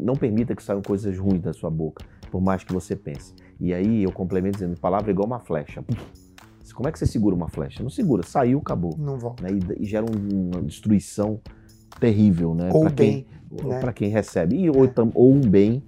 não 0.05 0.15
permita 0.15 0.55
que 0.55 0.63
saiam 0.63 0.81
coisas 0.81 1.19
ruins 1.19 1.43
da 1.43 1.53
sua 1.53 1.71
boca, 1.71 2.05
por 2.31 2.41
mais 2.41 2.63
que 2.63 2.73
você 2.73 2.95
pense. 2.95 3.35
E 3.59 3.75
aí 3.75 4.05
eu 4.05 4.13
complemento 4.13 4.59
dizendo, 4.59 4.79
palavra 4.79 5.11
é 5.11 5.13
igual 5.13 5.27
uma 5.27 5.41
flecha. 5.41 5.85
Como 6.75 6.89
é 6.89 6.93
que 6.93 6.99
você 6.99 7.07
segura 7.07 7.35
uma 7.35 7.49
flecha? 7.49 7.83
Não 7.83 7.89
segura, 7.91 8.23
saiu, 8.23 8.59
acabou. 8.59 8.95
Não 8.99 9.19
volta. 9.19 9.43
Né? 9.43 9.59
E, 9.79 9.83
e 9.83 9.85
gera 9.87 10.05
um- 10.05 10.51
uma 10.53 10.63
destruição 10.63 11.41
terrível, 12.01 12.55
né? 12.55 12.71
Ou 12.73 12.81
Pra 12.83 12.91
bem, 12.91 13.27
quem, 13.51 13.69
né? 13.69 13.81
para 13.81 13.93
quem 13.93 14.09
recebe. 14.09 14.57
E, 14.57 14.71
ou, 14.71 14.85
É. 14.85 14.89
tam- 14.89 15.11
ou 15.15 15.33
um 15.33 15.41
bem 15.41 15.83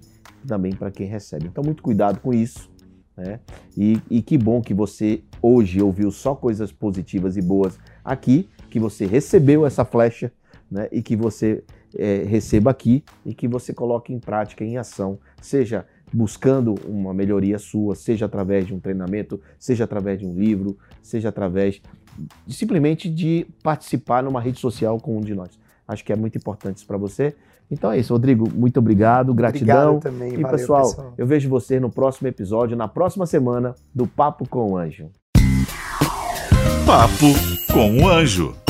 também 0.47 0.73
para 0.73 0.89
quem 0.91 1.07
recebe. 1.07 1.47
Então, 1.47 1.63
muito 1.63 1.81
cuidado 1.83 2.19
com 2.19 2.33
isso. 2.33 2.69
Né? 3.15 3.39
E, 3.77 3.99
e 4.09 4.21
que 4.21 4.37
bom 4.37 4.61
que 4.61 4.73
você 4.73 5.21
hoje 5.41 5.81
ouviu 5.81 6.09
só 6.11 6.33
coisas 6.33 6.71
positivas 6.71 7.35
e 7.35 7.41
boas 7.41 7.77
aqui, 8.03 8.47
que 8.69 8.79
você 8.79 9.05
recebeu 9.05 9.65
essa 9.65 9.83
flecha 9.83 10.31
né? 10.71 10.87
e 10.91 11.01
que 11.01 11.15
você 11.17 11.63
é, 11.97 12.23
receba 12.23 12.71
aqui 12.71 13.03
e 13.25 13.33
que 13.33 13.47
você 13.47 13.73
coloque 13.73 14.13
em 14.13 14.19
prática, 14.19 14.63
em 14.63 14.77
ação, 14.77 15.19
seja 15.41 15.85
buscando 16.13 16.75
uma 16.87 17.13
melhoria 17.13 17.59
sua, 17.59 17.93
seja 17.93 18.25
através 18.25 18.65
de 18.65 18.73
um 18.73 18.79
treinamento, 18.79 19.39
seja 19.59 19.83
através 19.83 20.17
de 20.19 20.25
um 20.25 20.33
livro, 20.33 20.77
seja 21.03 21.29
através 21.29 21.81
de- 22.47 22.55
simplesmente 22.55 23.09
de 23.09 23.45
participar 23.61 24.23
numa 24.23 24.39
rede 24.41 24.59
social 24.59 24.97
com 24.99 25.17
um 25.17 25.21
de 25.21 25.35
nós. 25.35 25.59
Acho 25.89 26.05
que 26.05 26.13
é 26.13 26.15
muito 26.15 26.37
importante 26.37 26.77
isso 26.77 26.85
para 26.85 26.97
você. 26.97 27.35
Então 27.71 27.91
é 27.91 27.97
isso, 27.97 28.13
Rodrigo. 28.13 28.47
Muito 28.53 28.77
obrigado, 28.77 29.33
gratidão. 29.33 29.95
Obrigado 29.95 30.13
também. 30.13 30.33
E 30.35 30.41
valeu, 30.43 30.57
pessoal, 30.57 31.13
eu 31.17 31.25
vejo 31.25 31.49
você 31.49 31.79
no 31.79 31.89
próximo 31.89 32.27
episódio, 32.27 32.77
na 32.77 32.87
próxima 32.87 33.25
semana 33.25 33.73
do 33.93 34.05
Papo 34.05 34.47
com 34.47 34.73
o 34.73 34.77
Anjo. 34.77 35.09
Papo 36.85 37.73
com 37.73 38.03
o 38.03 38.07
Anjo. 38.07 38.68